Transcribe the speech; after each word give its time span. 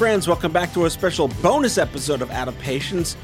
Friends, 0.00 0.26
welcome 0.26 0.50
back 0.50 0.72
to 0.72 0.86
a 0.86 0.90
special 0.90 1.28
bonus 1.42 1.76
episode 1.76 2.22
of 2.22 2.30
Out 2.30 2.48
of 2.48 2.58
Patients. 2.58 3.18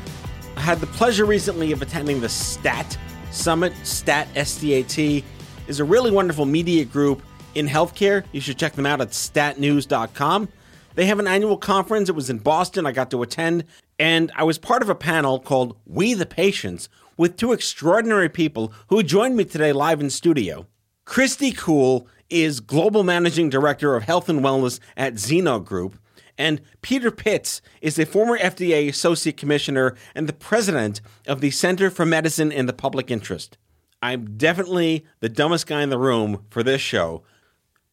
I 0.58 0.60
had 0.60 0.78
the 0.78 0.86
pleasure 0.86 1.24
recently 1.24 1.72
of 1.72 1.80
attending 1.80 2.20
the 2.20 2.28
STAT 2.28 2.98
Summit. 3.30 3.72
STAT, 3.82 4.28
S 4.36 4.60
T 4.60 4.74
A 4.74 4.82
T, 4.82 5.24
is 5.68 5.80
a 5.80 5.84
really 5.84 6.10
wonderful 6.10 6.44
media 6.44 6.84
group 6.84 7.22
in 7.54 7.66
healthcare. 7.66 8.26
You 8.32 8.42
should 8.42 8.58
check 8.58 8.74
them 8.74 8.84
out 8.84 9.00
at 9.00 9.12
statnews.com. 9.12 10.50
They 10.96 11.06
have 11.06 11.18
an 11.18 11.26
annual 11.26 11.56
conference. 11.56 12.10
It 12.10 12.14
was 12.14 12.28
in 12.28 12.40
Boston. 12.40 12.84
I 12.84 12.92
got 12.92 13.10
to 13.12 13.22
attend, 13.22 13.64
and 13.98 14.30
I 14.36 14.44
was 14.44 14.58
part 14.58 14.82
of 14.82 14.90
a 14.90 14.94
panel 14.94 15.40
called 15.40 15.78
We 15.86 16.12
the 16.12 16.26
Patients 16.26 16.90
with 17.16 17.38
two 17.38 17.54
extraordinary 17.54 18.28
people 18.28 18.70
who 18.88 19.02
joined 19.02 19.34
me 19.34 19.46
today 19.46 19.72
live 19.72 20.02
in 20.02 20.10
studio. 20.10 20.66
Christy 21.06 21.52
Kuhl 21.52 22.06
is 22.28 22.60
Global 22.60 23.02
Managing 23.02 23.48
Director 23.48 23.96
of 23.96 24.02
Health 24.02 24.28
and 24.28 24.40
Wellness 24.40 24.78
at 24.94 25.18
Zeno 25.18 25.58
Group, 25.58 25.98
and 26.38 26.60
Peter 26.82 27.10
Pitts 27.10 27.62
is 27.80 27.98
a 27.98 28.06
former 28.06 28.38
FDA 28.38 28.88
Associate 28.88 29.36
Commissioner 29.36 29.94
and 30.14 30.28
the 30.28 30.32
President 30.32 31.00
of 31.26 31.40
the 31.40 31.50
Center 31.50 31.90
for 31.90 32.04
Medicine 32.06 32.52
in 32.52 32.66
the 32.66 32.72
Public 32.72 33.10
Interest. 33.10 33.56
I'm 34.02 34.36
definitely 34.36 35.06
the 35.20 35.28
dumbest 35.28 35.66
guy 35.66 35.82
in 35.82 35.90
the 35.90 35.98
room 35.98 36.44
for 36.50 36.62
this 36.62 36.80
show, 36.80 37.22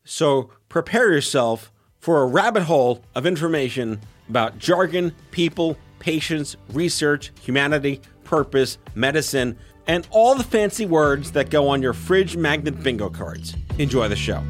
so 0.03 0.49
prepare 0.69 1.11
yourself 1.11 1.71
for 1.99 2.21
a 2.21 2.25
rabbit 2.25 2.63
hole 2.63 3.01
of 3.15 3.25
information 3.25 4.01
about 4.27 4.57
jargon, 4.57 5.13
people, 5.31 5.77
patients, 5.99 6.57
research, 6.73 7.31
humanity, 7.41 8.01
purpose, 8.25 8.77
medicine, 8.93 9.57
and 9.87 10.07
all 10.11 10.35
the 10.35 10.43
fancy 10.43 10.85
words 10.85 11.31
that 11.31 11.49
go 11.49 11.67
on 11.67 11.81
your 11.81 11.93
fridge 11.93 12.35
magnet 12.35 12.83
bingo 12.83 13.09
cards. 13.09 13.55
Enjoy 13.77 14.07
the 14.07 14.15
show. 14.15 14.43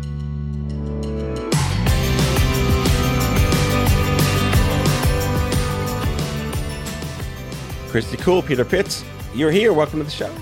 Christy 7.93 8.17
Kuhl, 8.17 8.41
Peter 8.41 8.65
Pitts, 8.65 9.05
you're 9.35 9.51
here. 9.51 9.71
Welcome 9.71 9.99
to 9.99 10.03
the 10.03 10.09
show. 10.09 10.33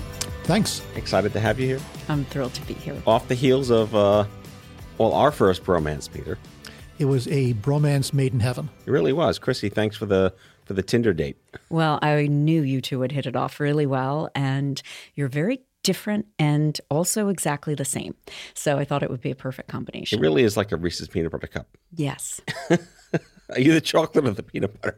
Thanks. 0.44 0.80
Excited 0.96 1.34
to 1.34 1.38
have 1.40 1.60
you 1.60 1.66
here. 1.66 1.80
I'm 2.08 2.24
thrilled 2.24 2.54
to 2.54 2.62
be 2.62 2.72
here. 2.72 2.96
Off 3.06 3.28
the 3.28 3.34
heels 3.34 3.68
of, 3.68 3.94
uh, 3.94 4.24
well, 4.96 5.12
our 5.12 5.30
first 5.30 5.62
bromance, 5.62 6.10
Peter. 6.10 6.38
It 6.98 7.04
was 7.04 7.28
a 7.28 7.52
bromance 7.52 8.14
made 8.14 8.32
in 8.32 8.40
heaven. 8.40 8.70
It 8.86 8.90
really 8.90 9.12
was. 9.12 9.38
Christy, 9.38 9.68
thanks 9.68 9.98
for 9.98 10.06
the 10.06 10.32
for 10.64 10.72
the 10.72 10.82
Tinder 10.82 11.12
date. 11.12 11.36
Well, 11.68 11.98
I 12.00 12.26
knew 12.26 12.62
you 12.62 12.80
two 12.80 13.00
would 13.00 13.12
hit 13.12 13.26
it 13.26 13.36
off 13.36 13.60
really 13.60 13.84
well, 13.84 14.30
and 14.34 14.80
you're 15.14 15.28
very 15.28 15.60
different 15.82 16.28
and 16.38 16.80
also 16.88 17.28
exactly 17.28 17.74
the 17.74 17.84
same. 17.84 18.14
So 18.54 18.78
I 18.78 18.86
thought 18.86 19.02
it 19.02 19.10
would 19.10 19.20
be 19.20 19.30
a 19.30 19.36
perfect 19.36 19.68
combination. 19.68 20.20
It 20.20 20.22
really 20.22 20.42
is 20.42 20.56
like 20.56 20.72
a 20.72 20.76
Reese's 20.76 21.08
peanut 21.08 21.32
butter 21.32 21.48
cup. 21.48 21.66
Yes. 21.94 22.40
Are 23.50 23.60
you 23.60 23.74
the 23.74 23.82
chocolate 23.82 24.26
or 24.26 24.30
the 24.30 24.42
peanut 24.42 24.80
butter? 24.80 24.96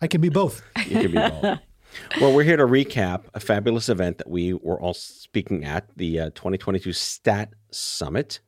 I 0.00 0.08
can 0.08 0.20
be 0.20 0.30
both. 0.30 0.62
You 0.88 0.98
can 0.98 1.12
be 1.12 1.18
both. 1.18 1.60
well, 2.20 2.34
we're 2.34 2.42
here 2.42 2.56
to 2.56 2.66
recap 2.66 3.24
a 3.34 3.40
fabulous 3.40 3.88
event 3.88 4.18
that 4.18 4.28
we 4.30 4.52
were 4.52 4.80
all 4.80 4.94
speaking 4.94 5.64
at 5.64 5.86
the 5.96 6.20
uh, 6.20 6.24
2022 6.30 6.92
STAT 6.92 7.52
Summit. 7.70 8.40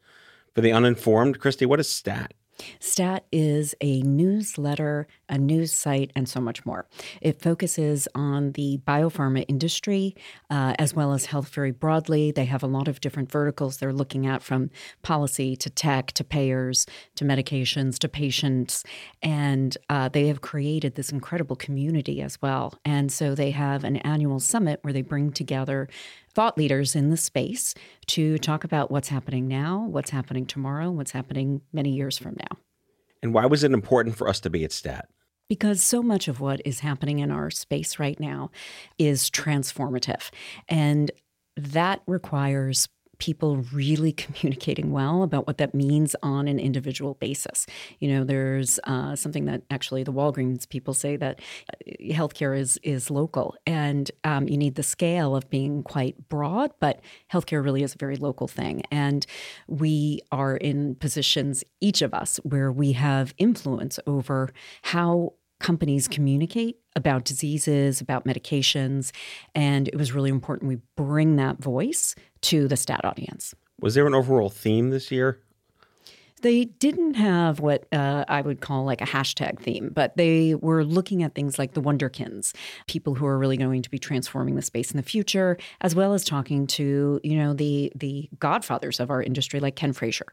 For 0.54 0.60
the 0.60 0.72
uninformed, 0.72 1.40
Christy, 1.40 1.66
what 1.66 1.80
is 1.80 1.90
STAT? 1.90 2.32
STAT 2.78 3.24
is 3.32 3.74
a 3.80 4.02
newsletter, 4.02 5.06
a 5.28 5.38
news 5.38 5.72
site, 5.72 6.10
and 6.14 6.28
so 6.28 6.40
much 6.40 6.64
more. 6.64 6.86
It 7.20 7.40
focuses 7.40 8.08
on 8.14 8.52
the 8.52 8.80
biopharma 8.86 9.44
industry 9.48 10.14
uh, 10.50 10.74
as 10.78 10.94
well 10.94 11.12
as 11.12 11.26
health 11.26 11.48
very 11.48 11.72
broadly. 11.72 12.30
They 12.30 12.44
have 12.46 12.62
a 12.62 12.68
lot 12.68 12.88
of 12.88 13.00
different 13.00 13.30
verticals 13.30 13.78
they're 13.78 13.92
looking 13.92 14.26
at 14.26 14.42
from 14.42 14.70
policy 15.02 15.56
to 15.56 15.70
tech 15.70 16.12
to 16.12 16.24
payers 16.24 16.86
to 17.16 17.24
medications 17.24 17.98
to 17.98 18.08
patients. 18.08 18.84
And 19.22 19.76
uh, 19.88 20.08
they 20.08 20.28
have 20.28 20.40
created 20.40 20.94
this 20.94 21.10
incredible 21.10 21.56
community 21.56 22.20
as 22.20 22.40
well. 22.40 22.74
And 22.84 23.12
so 23.12 23.34
they 23.34 23.50
have 23.50 23.84
an 23.84 23.96
annual 23.98 24.40
summit 24.40 24.80
where 24.82 24.92
they 24.92 25.02
bring 25.02 25.32
together 25.32 25.88
thought 26.34 26.58
leaders 26.58 26.96
in 26.96 27.10
the 27.10 27.16
space 27.16 27.74
to 28.06 28.38
talk 28.38 28.64
about 28.64 28.90
what's 28.90 29.08
happening 29.08 29.46
now, 29.48 29.86
what's 29.88 30.10
happening 30.10 30.46
tomorrow, 30.46 30.90
what's 30.90 31.12
happening 31.12 31.60
many 31.72 31.90
years 31.90 32.18
from 32.18 32.36
now. 32.38 32.58
And 33.22 33.32
why 33.32 33.46
was 33.46 33.64
it 33.64 33.72
important 33.72 34.16
for 34.16 34.28
us 34.28 34.40
to 34.40 34.50
be 34.50 34.64
at 34.64 34.72
STAT? 34.72 35.08
Because 35.48 35.82
so 35.82 36.02
much 36.02 36.28
of 36.28 36.40
what 36.40 36.60
is 36.64 36.80
happening 36.80 37.20
in 37.20 37.30
our 37.30 37.50
space 37.50 37.98
right 37.98 38.18
now 38.18 38.50
is 38.98 39.30
transformative. 39.30 40.30
And 40.68 41.10
that 41.56 42.02
requires 42.06 42.88
people 43.24 43.56
really 43.72 44.12
communicating 44.12 44.92
well 44.92 45.22
about 45.22 45.46
what 45.46 45.56
that 45.56 45.74
means 45.74 46.14
on 46.22 46.46
an 46.46 46.58
individual 46.58 47.14
basis. 47.14 47.66
You 47.98 48.12
know, 48.12 48.24
there's 48.24 48.78
uh, 48.84 49.16
something 49.16 49.46
that 49.46 49.62
actually 49.70 50.02
the 50.02 50.12
Walgreens 50.12 50.68
people 50.68 50.92
say 50.92 51.16
that 51.16 51.40
uh, 51.72 52.12
healthcare 52.12 52.58
is 52.58 52.78
is 52.82 53.10
local, 53.10 53.56
and 53.66 54.10
um, 54.24 54.46
you 54.48 54.58
need 54.58 54.74
the 54.74 54.82
scale 54.82 55.34
of 55.34 55.48
being 55.48 55.82
quite 55.82 56.28
broad, 56.28 56.72
but 56.80 57.00
healthcare 57.32 57.64
really 57.64 57.82
is 57.82 57.94
a 57.94 57.98
very 57.98 58.16
local 58.16 58.46
thing, 58.46 58.82
and 58.90 59.26
we 59.68 60.20
are 60.30 60.56
in 60.56 60.94
positions, 60.96 61.64
each 61.80 62.02
of 62.02 62.12
us, 62.12 62.38
where 62.42 62.70
we 62.70 62.92
have 62.92 63.34
influence 63.38 63.98
over 64.06 64.52
how 64.82 65.32
companies 65.64 66.06
communicate 66.06 66.78
about 66.94 67.24
diseases, 67.24 68.02
about 68.02 68.26
medications. 68.26 69.12
And 69.54 69.88
it 69.88 69.96
was 69.96 70.12
really 70.12 70.28
important 70.28 70.68
we 70.68 70.78
bring 70.94 71.36
that 71.36 71.56
voice 71.56 72.14
to 72.42 72.68
the 72.68 72.76
stat 72.76 73.04
audience. 73.04 73.54
Was 73.80 73.94
there 73.94 74.06
an 74.06 74.14
overall 74.14 74.50
theme 74.50 74.90
this 74.90 75.10
year? 75.10 75.40
They 76.44 76.66
didn't 76.66 77.14
have 77.14 77.58
what 77.60 77.86
uh, 77.90 78.26
I 78.28 78.42
would 78.42 78.60
call 78.60 78.84
like 78.84 79.00
a 79.00 79.06
hashtag 79.06 79.60
theme, 79.60 79.90
but 79.94 80.14
they 80.18 80.54
were 80.54 80.84
looking 80.84 81.22
at 81.22 81.34
things 81.34 81.58
like 81.58 81.72
the 81.72 81.80
Wunderkinds, 81.80 82.54
people 82.86 83.14
who 83.14 83.24
are 83.24 83.38
really 83.38 83.56
going 83.56 83.80
to 83.80 83.88
be 83.88 83.98
transforming 83.98 84.54
the 84.54 84.60
space 84.60 84.90
in 84.90 84.98
the 84.98 85.02
future, 85.02 85.56
as 85.80 85.94
well 85.94 86.12
as 86.12 86.22
talking 86.22 86.66
to 86.66 87.18
you 87.24 87.38
know 87.38 87.54
the 87.54 87.90
the 87.94 88.28
godfathers 88.40 89.00
of 89.00 89.10
our 89.10 89.22
industry, 89.22 89.58
like 89.58 89.74
Ken 89.74 89.94
Frazier. 89.94 90.26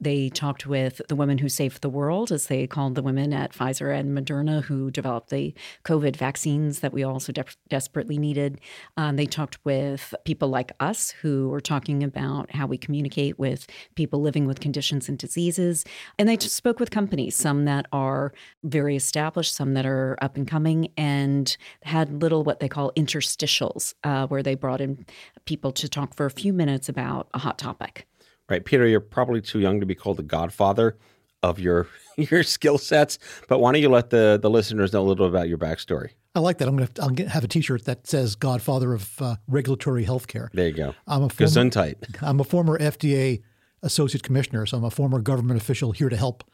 They 0.00 0.30
talked 0.30 0.66
with 0.66 1.02
the 1.08 1.14
women 1.14 1.36
who 1.36 1.50
saved 1.50 1.82
the 1.82 1.90
world, 1.90 2.32
as 2.32 2.46
they 2.46 2.66
called 2.66 2.94
the 2.94 3.02
women 3.02 3.34
at 3.34 3.52
Pfizer 3.52 3.94
and 3.94 4.16
Moderna 4.16 4.62
who 4.62 4.90
developed 4.90 5.28
the 5.28 5.52
COVID 5.84 6.16
vaccines 6.16 6.80
that 6.80 6.94
we 6.94 7.02
also 7.02 7.32
de- 7.32 7.44
desperately 7.68 8.16
needed. 8.16 8.62
Um, 8.96 9.16
they 9.16 9.26
talked 9.26 9.62
with 9.66 10.14
people 10.24 10.48
like 10.48 10.72
us 10.80 11.10
who 11.10 11.50
were 11.50 11.60
talking 11.60 12.02
about 12.02 12.50
how 12.54 12.66
we 12.66 12.78
communicate 12.78 13.38
with 13.38 13.66
people 13.94 14.22
living 14.22 14.46
with 14.46 14.60
conditions 14.60 15.06
and 15.06 15.18
disease 15.18 15.49
diseases. 15.50 15.84
And 16.18 16.28
they 16.28 16.36
just 16.36 16.56
spoke 16.56 16.80
with 16.80 16.90
companies, 16.90 17.36
some 17.36 17.64
that 17.64 17.86
are 17.92 18.32
very 18.62 18.96
established, 18.96 19.54
some 19.54 19.74
that 19.74 19.86
are 19.86 20.16
up 20.22 20.36
and 20.36 20.46
coming, 20.46 20.92
and 20.96 21.56
had 21.82 22.22
little 22.22 22.44
what 22.44 22.60
they 22.60 22.68
call 22.68 22.92
interstitials, 22.96 23.94
uh, 24.04 24.26
where 24.26 24.42
they 24.42 24.54
brought 24.54 24.80
in 24.80 25.06
people 25.44 25.72
to 25.72 25.88
talk 25.88 26.14
for 26.14 26.26
a 26.26 26.30
few 26.30 26.52
minutes 26.52 26.88
about 26.88 27.28
a 27.34 27.38
hot 27.38 27.58
topic. 27.58 28.06
Right. 28.48 28.64
Peter, 28.64 28.86
you're 28.86 29.00
probably 29.00 29.40
too 29.40 29.60
young 29.60 29.80
to 29.80 29.86
be 29.86 29.94
called 29.94 30.16
the 30.16 30.24
godfather 30.24 30.96
of 31.42 31.58
your 31.58 31.86
your 32.16 32.42
skill 32.42 32.78
sets, 32.78 33.18
but 33.48 33.60
why 33.60 33.72
don't 33.72 33.80
you 33.80 33.88
let 33.88 34.10
the, 34.10 34.38
the 34.40 34.50
listeners 34.50 34.92
know 34.92 35.02
a 35.02 35.08
little 35.08 35.26
about 35.26 35.48
your 35.48 35.58
backstory? 35.58 36.10
I 36.34 36.40
like 36.40 36.58
that. 36.58 36.68
I'm 36.68 36.76
going 36.76 36.88
to 36.88 37.02
I'll 37.02 37.10
get, 37.10 37.28
have 37.28 37.42
a 37.42 37.48
T-shirt 37.48 37.86
that 37.86 38.06
says 38.06 38.36
"Godfather 38.36 38.92
of 38.92 39.20
uh, 39.20 39.36
Regulatory 39.48 40.04
Healthcare." 40.04 40.48
There 40.52 40.68
you 40.68 40.74
go. 40.74 40.94
I'm 41.06 41.24
a 41.24 41.28
former, 41.28 41.50
Gesundheit. 41.50 41.96
I'm 42.22 42.38
a 42.38 42.44
former 42.44 42.78
FDA 42.78 43.42
associate 43.82 44.22
commissioner, 44.22 44.66
so 44.66 44.78
I'm 44.78 44.84
a 44.84 44.90
former 44.90 45.20
government 45.20 45.60
official 45.60 45.92
here 45.92 46.08
to 46.08 46.16
help. 46.16 46.44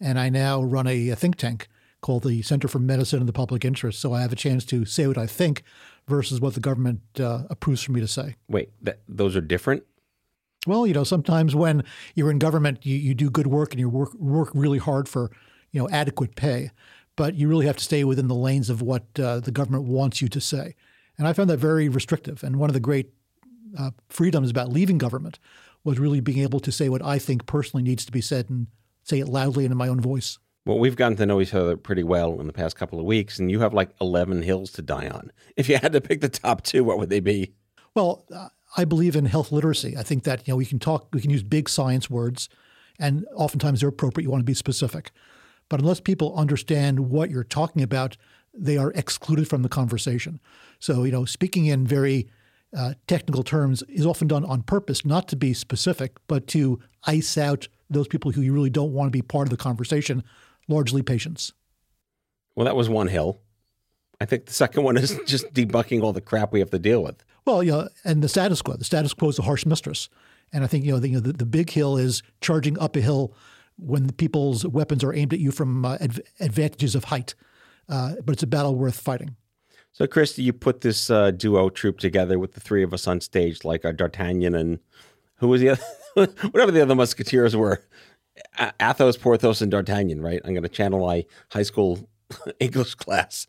And 0.00 0.18
I 0.18 0.28
now 0.28 0.62
run 0.62 0.86
a, 0.86 1.10
a 1.10 1.16
think 1.16 1.36
tank 1.36 1.68
called 2.00 2.24
the 2.24 2.42
Center 2.42 2.66
for 2.66 2.80
Medicine 2.80 3.20
and 3.20 3.28
the 3.28 3.32
Public 3.32 3.64
Interest. 3.64 4.00
So 4.00 4.12
I 4.12 4.22
have 4.22 4.32
a 4.32 4.36
chance 4.36 4.64
to 4.66 4.84
say 4.84 5.06
what 5.06 5.18
I 5.18 5.26
think 5.26 5.62
versus 6.08 6.40
what 6.40 6.54
the 6.54 6.60
government 6.60 7.00
uh, 7.20 7.44
approves 7.48 7.82
for 7.82 7.92
me 7.92 8.00
to 8.00 8.08
say. 8.08 8.34
Wait, 8.48 8.70
that, 8.82 9.00
those 9.08 9.36
are 9.36 9.40
different? 9.40 9.84
Well, 10.66 10.86
you 10.86 10.94
know, 10.94 11.04
sometimes 11.04 11.54
when 11.54 11.84
you're 12.14 12.30
in 12.30 12.38
government, 12.38 12.84
you, 12.84 12.96
you 12.96 13.14
do 13.14 13.30
good 13.30 13.46
work 13.46 13.72
and 13.72 13.80
you 13.80 13.88
work 13.88 14.14
work 14.14 14.50
really 14.54 14.78
hard 14.78 15.08
for 15.08 15.30
you 15.72 15.80
know, 15.80 15.88
adequate 15.90 16.36
pay. 16.36 16.70
But 17.16 17.34
you 17.34 17.48
really 17.48 17.66
have 17.66 17.76
to 17.76 17.84
stay 17.84 18.04
within 18.04 18.28
the 18.28 18.34
lanes 18.34 18.70
of 18.70 18.80
what 18.80 19.04
uh, 19.18 19.40
the 19.40 19.50
government 19.50 19.84
wants 19.84 20.22
you 20.22 20.28
to 20.28 20.40
say. 20.40 20.76
And 21.18 21.26
I 21.26 21.32
found 21.32 21.50
that 21.50 21.58
very 21.58 21.88
restrictive. 21.88 22.42
And 22.42 22.56
one 22.56 22.70
of 22.70 22.74
the 22.74 22.80
great 22.80 23.12
uh, 23.78 23.90
freedoms 24.08 24.50
about 24.50 24.70
leaving 24.70 24.98
government 24.98 25.38
was 25.84 25.98
really 25.98 26.20
being 26.20 26.38
able 26.38 26.60
to 26.60 26.72
say 26.72 26.88
what 26.88 27.02
I 27.02 27.18
think 27.18 27.46
personally 27.46 27.82
needs 27.82 28.04
to 28.04 28.12
be 28.12 28.20
said 28.20 28.48
and 28.48 28.68
say 29.02 29.20
it 29.20 29.28
loudly 29.28 29.64
and 29.64 29.72
in 29.72 29.78
my 29.78 29.88
own 29.88 30.00
voice. 30.00 30.38
Well, 30.64 30.78
we've 30.78 30.96
gotten 30.96 31.16
to 31.16 31.26
know 31.26 31.40
each 31.40 31.54
other 31.54 31.76
pretty 31.76 32.04
well 32.04 32.40
in 32.40 32.46
the 32.46 32.52
past 32.52 32.76
couple 32.76 33.00
of 33.00 33.04
weeks, 33.04 33.38
and 33.38 33.50
you 33.50 33.60
have 33.60 33.74
like 33.74 33.90
11 34.00 34.42
hills 34.42 34.70
to 34.72 34.82
die 34.82 35.08
on. 35.08 35.32
If 35.56 35.68
you 35.68 35.76
had 35.76 35.92
to 35.92 36.00
pick 36.00 36.20
the 36.20 36.28
top 36.28 36.62
two, 36.62 36.84
what 36.84 36.98
would 36.98 37.10
they 37.10 37.20
be? 37.20 37.52
Well, 37.94 38.24
uh, 38.32 38.48
I 38.76 38.84
believe 38.84 39.16
in 39.16 39.26
health 39.26 39.50
literacy. 39.50 39.96
I 39.96 40.04
think 40.04 40.22
that 40.24 40.46
you 40.46 40.52
know 40.52 40.56
we 40.56 40.64
can 40.64 40.78
talk, 40.78 41.08
we 41.12 41.20
can 41.20 41.30
use 41.30 41.42
big 41.42 41.68
science 41.68 42.08
words, 42.08 42.48
and 42.98 43.26
oftentimes 43.34 43.80
they're 43.80 43.88
appropriate. 43.88 44.24
You 44.24 44.30
want 44.30 44.40
to 44.42 44.44
be 44.44 44.54
specific, 44.54 45.10
but 45.68 45.80
unless 45.80 46.00
people 46.00 46.34
understand 46.36 47.10
what 47.10 47.28
you're 47.28 47.44
talking 47.44 47.82
about, 47.82 48.16
they 48.54 48.78
are 48.78 48.92
excluded 48.92 49.48
from 49.48 49.62
the 49.62 49.68
conversation. 49.68 50.40
So 50.78 51.02
you 51.02 51.12
know, 51.12 51.24
speaking 51.24 51.66
in 51.66 51.86
very 51.86 52.28
uh, 52.76 52.94
technical 53.06 53.42
terms 53.42 53.82
is 53.88 54.06
often 54.06 54.28
done 54.28 54.44
on 54.44 54.62
purpose, 54.62 55.04
not 55.04 55.28
to 55.28 55.36
be 55.36 55.52
specific, 55.52 56.16
but 56.26 56.46
to 56.48 56.80
ice 57.04 57.36
out 57.36 57.68
those 57.90 58.08
people 58.08 58.30
who 58.32 58.40
you 58.40 58.52
really 58.52 58.70
don't 58.70 58.92
want 58.92 59.08
to 59.08 59.10
be 59.10 59.22
part 59.22 59.46
of 59.46 59.50
the 59.50 59.56
conversation, 59.56 60.22
largely 60.68 61.02
patients. 61.02 61.52
Well, 62.54 62.64
that 62.64 62.76
was 62.76 62.88
one 62.88 63.08
hill. 63.08 63.40
I 64.20 64.24
think 64.24 64.46
the 64.46 64.52
second 64.52 64.84
one 64.84 64.96
is 64.96 65.18
just 65.26 65.52
debunking 65.52 66.02
all 66.02 66.12
the 66.12 66.20
crap 66.20 66.52
we 66.52 66.60
have 66.60 66.70
to 66.70 66.78
deal 66.78 67.02
with. 67.02 67.22
Well, 67.44 67.62
you 67.62 67.72
know, 67.72 67.88
and 68.04 68.22
the 68.22 68.28
status 68.28 68.62
quo. 68.62 68.76
The 68.76 68.84
status 68.84 69.12
quo 69.14 69.28
is 69.28 69.38
a 69.38 69.42
harsh 69.42 69.66
mistress. 69.66 70.08
And 70.52 70.62
I 70.62 70.66
think, 70.66 70.84
you 70.84 70.92
know, 70.92 70.98
the, 70.98 71.08
you 71.08 71.14
know, 71.14 71.20
the, 71.20 71.32
the 71.32 71.46
big 71.46 71.70
hill 71.70 71.96
is 71.96 72.22
charging 72.40 72.78
up 72.78 72.94
a 72.96 73.00
hill 73.00 73.34
when 73.78 74.06
the 74.06 74.12
people's 74.12 74.66
weapons 74.66 75.02
are 75.02 75.14
aimed 75.14 75.32
at 75.32 75.40
you 75.40 75.50
from 75.50 75.84
uh, 75.84 75.96
adv- 76.00 76.20
advantages 76.40 76.94
of 76.94 77.04
height. 77.04 77.34
Uh, 77.88 78.14
but 78.24 78.32
it's 78.32 78.42
a 78.42 78.46
battle 78.46 78.76
worth 78.76 79.00
fighting. 79.00 79.34
So, 79.92 80.06
Christy, 80.06 80.42
you 80.42 80.54
put 80.54 80.80
this 80.80 81.10
uh, 81.10 81.32
duo 81.32 81.68
troupe 81.68 81.98
together 81.98 82.38
with 82.38 82.52
the 82.52 82.60
three 82.60 82.82
of 82.82 82.94
us 82.94 83.06
on 83.06 83.20
stage, 83.20 83.62
like 83.62 83.84
uh, 83.84 83.92
D'Artagnan 83.92 84.54
and 84.54 84.78
who 85.36 85.48
was 85.48 85.60
the 85.60 85.70
other, 85.70 85.82
whatever 86.50 86.72
the 86.72 86.82
other 86.82 86.94
musketeers 86.94 87.54
were, 87.54 87.84
Athos, 88.80 89.18
Porthos, 89.18 89.60
and 89.60 89.70
D'Artagnan. 89.70 90.22
Right? 90.22 90.40
I'm 90.44 90.54
going 90.54 90.62
to 90.62 90.68
channel 90.68 91.06
my 91.06 91.26
high 91.50 91.62
school 91.62 92.08
English 92.60 92.94
class. 92.94 93.46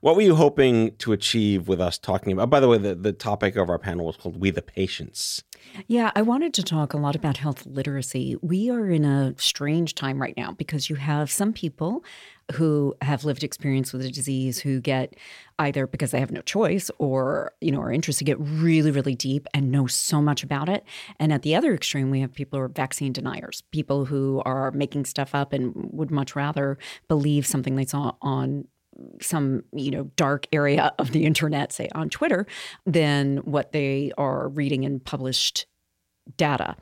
What 0.00 0.16
were 0.16 0.22
you 0.22 0.34
hoping 0.34 0.94
to 0.96 1.12
achieve 1.12 1.68
with 1.68 1.80
us 1.80 1.98
talking 1.98 2.32
about? 2.32 2.50
By 2.50 2.60
the 2.60 2.68
way, 2.68 2.78
the, 2.78 2.94
the 2.94 3.12
topic 3.12 3.56
of 3.56 3.70
our 3.70 3.78
panel 3.78 4.06
was 4.06 4.16
called 4.16 4.38
"We 4.38 4.50
the 4.50 4.62
Patients." 4.62 5.42
Yeah, 5.86 6.12
I 6.14 6.22
wanted 6.22 6.54
to 6.54 6.62
talk 6.62 6.92
a 6.92 6.98
lot 6.98 7.16
about 7.16 7.38
health 7.38 7.66
literacy. 7.66 8.36
We 8.40 8.70
are 8.70 8.88
in 8.88 9.04
a 9.04 9.34
strange 9.38 9.94
time 9.94 10.20
right 10.20 10.36
now 10.36 10.52
because 10.52 10.88
you 10.88 10.96
have 10.96 11.30
some 11.30 11.52
people 11.52 12.04
who 12.52 12.94
have 13.02 13.24
lived 13.24 13.42
experience 13.42 13.92
with 13.92 14.04
a 14.04 14.10
disease 14.10 14.58
who 14.58 14.80
get 14.80 15.14
either 15.58 15.86
because 15.86 16.12
they 16.12 16.20
have 16.20 16.30
no 16.30 16.40
choice 16.42 16.90
or 16.98 17.52
you 17.60 17.72
know 17.72 17.80
are 17.80 17.92
interested 17.92 18.24
to 18.24 18.24
get 18.24 18.38
really 18.38 18.90
really 18.90 19.14
deep 19.14 19.46
and 19.52 19.70
know 19.70 19.86
so 19.86 20.22
much 20.22 20.42
about 20.42 20.68
it. 20.68 20.84
And 21.18 21.32
at 21.32 21.42
the 21.42 21.54
other 21.54 21.74
extreme 21.74 22.10
we 22.10 22.20
have 22.20 22.32
people 22.32 22.58
who 22.58 22.64
are 22.64 22.68
vaccine 22.68 23.12
deniers 23.12 23.62
people 23.70 24.04
who 24.04 24.42
are 24.44 24.70
making 24.72 25.04
stuff 25.04 25.34
up 25.34 25.52
and 25.52 25.72
would 25.92 26.10
much 26.10 26.36
rather 26.36 26.78
believe 27.08 27.46
something 27.46 27.76
they 27.76 27.86
saw 27.86 28.12
on 28.22 28.66
some 29.20 29.62
you 29.72 29.90
know 29.90 30.04
dark 30.16 30.46
area 30.52 30.92
of 30.98 31.12
the 31.12 31.26
internet 31.26 31.72
say 31.72 31.88
on 31.94 32.08
twitter 32.08 32.46
than 32.86 33.38
what 33.38 33.72
they 33.72 34.10
are 34.16 34.48
reading 34.48 34.84
in 34.84 35.00
published 35.00 35.66
data. 36.36 36.76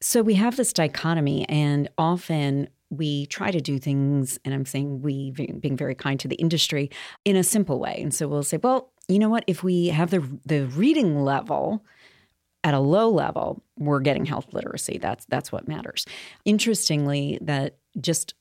So 0.00 0.22
we 0.22 0.34
have 0.34 0.56
this 0.56 0.72
dichotomy 0.72 1.48
and 1.48 1.88
often 1.96 2.68
we 2.96 3.26
try 3.26 3.50
to 3.50 3.60
do 3.60 3.78
things, 3.78 4.38
and 4.44 4.54
I'm 4.54 4.66
saying 4.66 5.02
we 5.02 5.30
being 5.30 5.76
very 5.76 5.94
kind 5.94 6.18
to 6.20 6.28
the 6.28 6.36
industry 6.36 6.90
in 7.24 7.36
a 7.36 7.44
simple 7.44 7.78
way. 7.78 7.98
And 8.00 8.12
so 8.12 8.28
we'll 8.28 8.42
say, 8.42 8.58
well, 8.62 8.90
you 9.08 9.18
know 9.18 9.28
what? 9.28 9.44
If 9.46 9.62
we 9.62 9.88
have 9.88 10.10
the 10.10 10.26
the 10.44 10.66
reading 10.66 11.22
level 11.22 11.84
at 12.62 12.74
a 12.74 12.80
low 12.80 13.10
level, 13.10 13.62
we're 13.78 14.00
getting 14.00 14.24
health 14.24 14.52
literacy. 14.52 14.98
That's 14.98 15.24
that's 15.26 15.52
what 15.52 15.68
matters. 15.68 16.06
Interestingly, 16.44 17.38
that 17.42 17.76
just 18.00 18.34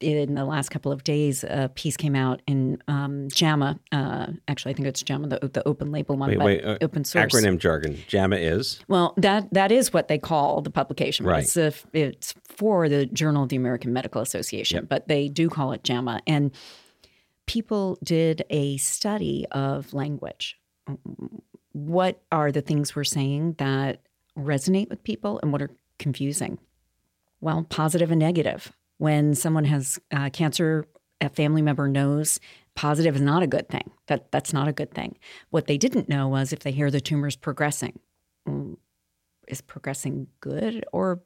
in 0.00 0.34
the 0.34 0.44
last 0.44 0.68
couple 0.68 0.92
of 0.92 1.02
days, 1.02 1.42
a 1.42 1.70
piece 1.74 1.96
came 1.96 2.14
out 2.14 2.40
in 2.46 2.80
um, 2.86 3.28
JAMA. 3.28 3.78
Uh, 3.90 4.26
actually, 4.46 4.70
I 4.70 4.74
think 4.74 4.86
it's 4.86 5.02
JAMA, 5.02 5.28
the, 5.28 5.48
the 5.48 5.66
open 5.66 5.90
label 5.90 6.16
one, 6.16 6.30
wait, 6.30 6.38
wait, 6.38 6.64
uh, 6.64 6.78
open 6.80 7.04
source. 7.04 7.34
Acronym 7.34 7.58
jargon. 7.58 7.98
JAMA 8.06 8.36
is? 8.36 8.80
Well, 8.86 9.14
that 9.16 9.52
that 9.52 9.72
is 9.72 9.92
what 9.92 10.08
they 10.08 10.18
call 10.18 10.60
the 10.60 10.70
publication. 10.70 11.26
Right. 11.26 11.42
It's, 11.42 11.56
a, 11.56 11.72
it's 11.92 12.34
for 12.44 12.88
the 12.88 13.06
Journal 13.06 13.42
of 13.42 13.48
the 13.48 13.56
American 13.56 13.92
Medical 13.92 14.22
Association, 14.22 14.76
yep. 14.76 14.88
but 14.88 15.08
they 15.08 15.28
do 15.28 15.48
call 15.48 15.72
it 15.72 15.82
JAMA. 15.82 16.20
And 16.26 16.52
people 17.46 17.98
did 18.04 18.44
a 18.50 18.76
study 18.76 19.44
of 19.50 19.92
language. 19.92 20.56
What 21.72 22.22
are 22.30 22.52
the 22.52 22.62
things 22.62 22.94
we're 22.94 23.04
saying 23.04 23.54
that 23.58 24.02
resonate 24.38 24.88
with 24.88 25.02
people 25.02 25.40
and 25.42 25.50
what 25.50 25.62
are 25.62 25.70
confusing? 25.98 26.58
Well, 27.40 27.66
positive 27.68 28.10
and 28.10 28.20
negative 28.20 28.72
when 28.98 29.34
someone 29.34 29.64
has 29.64 29.98
uh, 30.12 30.30
cancer, 30.30 30.84
a 31.20 31.28
family 31.28 31.62
member 31.62 31.88
knows 31.88 32.38
positive 32.74 33.16
is 33.16 33.22
not 33.22 33.42
a 33.42 33.46
good 33.48 33.68
thing. 33.68 33.90
That 34.06 34.30
that's 34.30 34.52
not 34.52 34.68
a 34.68 34.72
good 34.72 34.92
thing. 34.92 35.18
What 35.50 35.66
they 35.66 35.78
didn't 35.78 36.08
know 36.08 36.28
was 36.28 36.52
if 36.52 36.60
they 36.60 36.70
hear 36.70 36.90
the 36.90 37.00
tumor 37.00 37.26
is 37.26 37.36
progressing, 37.36 37.98
mm, 38.48 38.76
is 39.48 39.60
progressing 39.60 40.28
good 40.40 40.84
or 40.92 41.22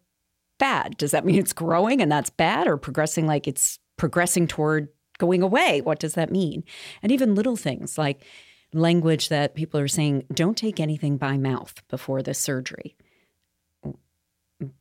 bad? 0.59 0.97
Does 0.97 1.11
that 1.11 1.25
mean 1.25 1.39
it's 1.39 1.53
growing 1.53 2.01
and 2.01 2.11
that's 2.11 2.31
bad, 2.31 2.69
or 2.69 2.77
progressing 2.77 3.27
like 3.27 3.47
it's 3.47 3.79
progressing 3.97 4.47
toward 4.47 4.89
going 5.19 5.43
away? 5.43 5.81
What 5.81 5.99
does 5.99 6.15
that 6.15 6.31
mean? 6.31 6.65
And 7.03 7.13
even 7.13 7.35
little 7.35 7.57
things 7.57 7.99
like 7.99 8.25
language 8.73 9.29
that 9.29 9.55
people 9.55 9.79
are 9.79 9.89
saying, 9.89 10.25
don't 10.33 10.57
take 10.57 10.81
anything 10.81 11.17
by 11.19 11.37
mouth 11.37 11.83
before 11.89 12.23
the 12.23 12.33
surgery. 12.33 12.97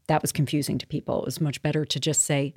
That 0.08 0.22
was 0.22 0.32
confusing 0.32 0.78
to 0.78 0.88
people. 0.88 1.20
It 1.20 1.26
was 1.26 1.42
much 1.42 1.62
better 1.62 1.84
to 1.84 2.00
just 2.00 2.24
say, 2.24 2.54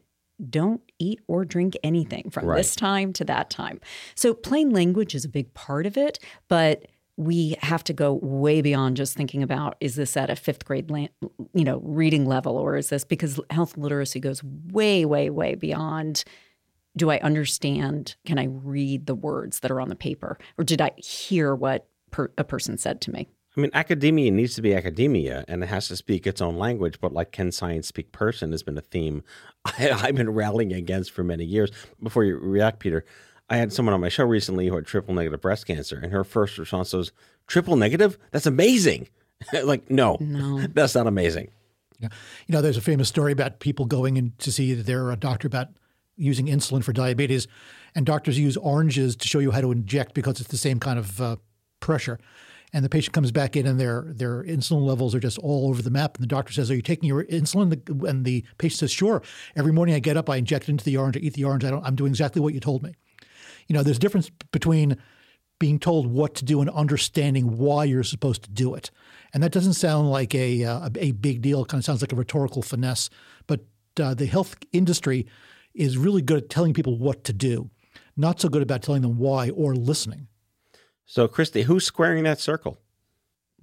don't 0.51 0.81
eat 0.99 1.21
or 1.29 1.45
drink 1.45 1.77
anything 1.83 2.31
from 2.31 2.47
right. 2.47 2.57
this 2.57 2.75
time 2.75 3.13
to 3.15 3.25
that 3.25 3.51
time. 3.51 3.81
So 4.15 4.35
plain 4.35 4.71
language 4.71 5.15
is 5.15 5.25
a 5.25 5.29
big 5.29 5.53
part 5.55 5.87
of 5.87 5.97
it, 5.97 6.19
but 6.49 6.87
we 7.17 7.57
have 7.61 7.85
to 7.85 7.93
go 7.93 8.15
way 8.23 8.61
beyond 8.61 8.97
just 8.97 9.17
thinking 9.17 9.43
about 9.43 9.77
is 9.81 9.95
this 9.95 10.17
at 10.17 10.31
a 10.31 10.37
fifth 10.37 10.65
grade 10.65 10.91
you 10.91 11.65
know 11.65 11.81
reading 11.85 12.27
level 12.27 12.57
or 12.57 12.77
is 12.77 12.89
this 12.89 13.05
because 13.05 13.39
health 13.51 13.77
literacy 13.77 14.19
goes 14.19 14.43
way 14.43 15.05
way 15.05 15.31
way 15.31 15.55
beyond 15.55 16.25
do 16.97 17.11
i 17.11 17.19
understand 17.19 18.17
can 18.26 18.38
i 18.38 18.47
read 18.47 19.07
the 19.07 19.14
words 19.14 19.61
that 19.61 19.71
are 19.71 19.81
on 19.81 19.88
the 19.88 19.95
paper 19.95 20.37
or 20.59 20.64
did 20.64 20.81
i 20.81 20.91
hear 20.97 21.55
what 21.55 21.87
per, 22.11 22.33
a 22.37 22.45
person 22.45 22.76
said 22.76 23.00
to 23.00 23.12
me 23.12 23.29
I 23.56 23.61
mean, 23.61 23.70
academia 23.73 24.30
needs 24.32 24.56
to 24.56 24.62
be 24.62 24.75
academia 24.75 25.44
and 25.46 25.62
it 25.62 25.66
has 25.66 25.87
to 25.88 25.96
speak 25.96 26.26
its 26.26 26.40
own 26.40 26.56
language, 26.56 27.00
but 27.00 27.12
like, 27.12 27.30
can 27.30 27.52
science 27.52 27.87
speak 27.87 28.11
person 28.11 28.50
has 28.50 28.64
been 28.64 28.76
a 28.76 28.82
theme 28.82 29.23
I, 29.64 29.70
have 29.82 30.14
been 30.14 30.30
rallying 30.30 30.73
against 30.73 31.12
for 31.12 31.25
many 31.25 31.44
years. 31.44 31.70
Before 32.02 32.25
you 32.25 32.37
react, 32.37 32.80
Peter, 32.80 33.04
I 33.49 33.56
had 33.56 33.73
someone 33.73 33.94
on 33.94 34.00
my 34.00 34.08
show 34.08 34.25
recently 34.25 34.68
who 34.68 34.75
had 34.75 34.87
triple 34.87 35.14
negative 35.14 35.40
breast 35.40 35.66
cancer, 35.66 35.99
and 36.02 36.12
her 36.12 36.25
first 36.25 36.58
response 36.58 36.92
was, 36.92 37.12
Triple 37.46 37.76
negative? 37.76 38.18
That's 38.30 38.46
amazing. 38.46 39.08
like, 39.52 39.90
no, 39.90 40.16
no, 40.20 40.66
that's 40.73 40.94
not 40.94 41.06
amazing. 41.06 41.50
Yeah. 41.99 42.08
You 42.46 42.54
know, 42.54 42.62
there's 42.62 42.76
a 42.76 42.82
famous 42.82 43.08
story 43.08 43.32
about 43.32 43.61
people 43.61 43.84
going 43.84 44.16
in 44.16 44.32
to 44.38 44.50
see 44.50 44.75
their 44.75 45.14
doctor 45.16 45.46
about 45.46 45.68
using 46.16 46.46
insulin 46.46 46.82
for 46.82 46.92
diabetes, 46.92 47.46
and 47.94 48.06
doctors 48.06 48.38
use 48.38 48.56
oranges 48.56 49.14
to 49.16 49.28
show 49.28 49.38
you 49.38 49.50
how 49.50 49.61
to 49.61 49.73
inject 49.73 50.14
because 50.14 50.40
it's 50.40 50.50
the 50.50 50.56
same 50.56 50.80
kind 50.80 50.99
of 50.99 51.20
uh, 51.20 51.37
pressure 51.80 52.18
and 52.75 52.85
the 52.85 52.88
patient 52.88 53.14
comes 53.14 53.31
back 53.31 53.57
in 53.57 53.66
and 53.66 53.78
their 53.78 54.12
their 54.14 54.43
insulin 54.43 54.85
levels 54.85 55.14
are 55.14 55.21
just 55.21 55.38
all 55.38 55.69
over 55.69 55.81
the 55.81 55.90
map. 55.90 56.16
And 56.16 56.25
the 56.25 56.28
doctor 56.28 56.52
says, 56.52 56.71
"Are 56.71 56.75
you 56.75 56.83
taking 56.83 57.09
your 57.09 57.25
insulin?" 57.25 58.07
And 58.07 58.25
the 58.25 58.45
patient 58.59 58.81
says, 58.81 58.90
"Sure. 58.90 59.23
Every 59.54 59.73
morning 59.73 59.95
I 59.95 60.00
get 60.00 60.16
up, 60.16 60.28
I 60.28 60.37
inject 60.37 60.64
it 60.64 60.73
into 60.73 60.85
the 60.85 60.97
orange, 60.97 61.16
I 61.16 61.21
eat 61.21 61.35
the 61.35 61.45
orange. 61.45 61.64
I 61.64 61.71
don't, 61.71 61.85
I'm 61.87 61.95
doing 61.95 62.11
exactly 62.11 62.43
what 62.43 62.52
you 62.52 62.61
told 62.61 62.83
me." 62.83 62.95
You 63.69 63.75
know, 63.75 63.83
there's 63.83 63.97
a 63.97 64.00
difference 64.00 64.28
between 64.50 64.99
being 65.61 65.78
told 65.78 66.09
what 66.09 66.35
to 66.35 66.45
do 66.45 66.61
and 66.61 66.69
understanding 66.71 67.57
why 67.57 67.85
you're 67.85 68.02
supposed 68.02 68.43
to 68.43 68.50
do 68.50 68.75
it. 68.75 68.90
And 69.33 69.43
that 69.43 69.52
doesn't 69.52 69.75
sound 69.75 70.11
like 70.11 70.35
a 70.35 70.64
uh, 70.64 70.90
a 70.99 71.12
big 71.12 71.43
deal. 71.43 71.62
It 71.62 71.69
kind 71.69 71.81
of 71.81 71.85
sounds 71.85 72.02
like 72.02 72.12
a 72.12 72.16
rhetorical 72.16 72.61
finesse. 72.61 73.09
But 73.47 73.61
uh, 74.00 74.14
the 74.14 74.26
health 74.26 74.57
industry 74.73 75.26
is 75.75 75.97
really 75.97 76.23
good 76.23 76.38
at 76.38 76.50
telling 76.50 76.75
people 76.75 76.99
what 76.99 77.23
to 77.25 77.33
do, 77.33 77.71
not 78.16 78.40
so 78.40 78.49
good 78.49 78.62
about 78.62 78.83
telling 78.83 79.02
them 79.02 79.16
why 79.16 79.50
or 79.50 79.76
listening. 79.76 80.26
So, 81.06 81.28
Christy, 81.28 81.62
who's 81.62 81.84
squaring 81.84 82.25
that 82.25 82.40
circle? 82.40 82.78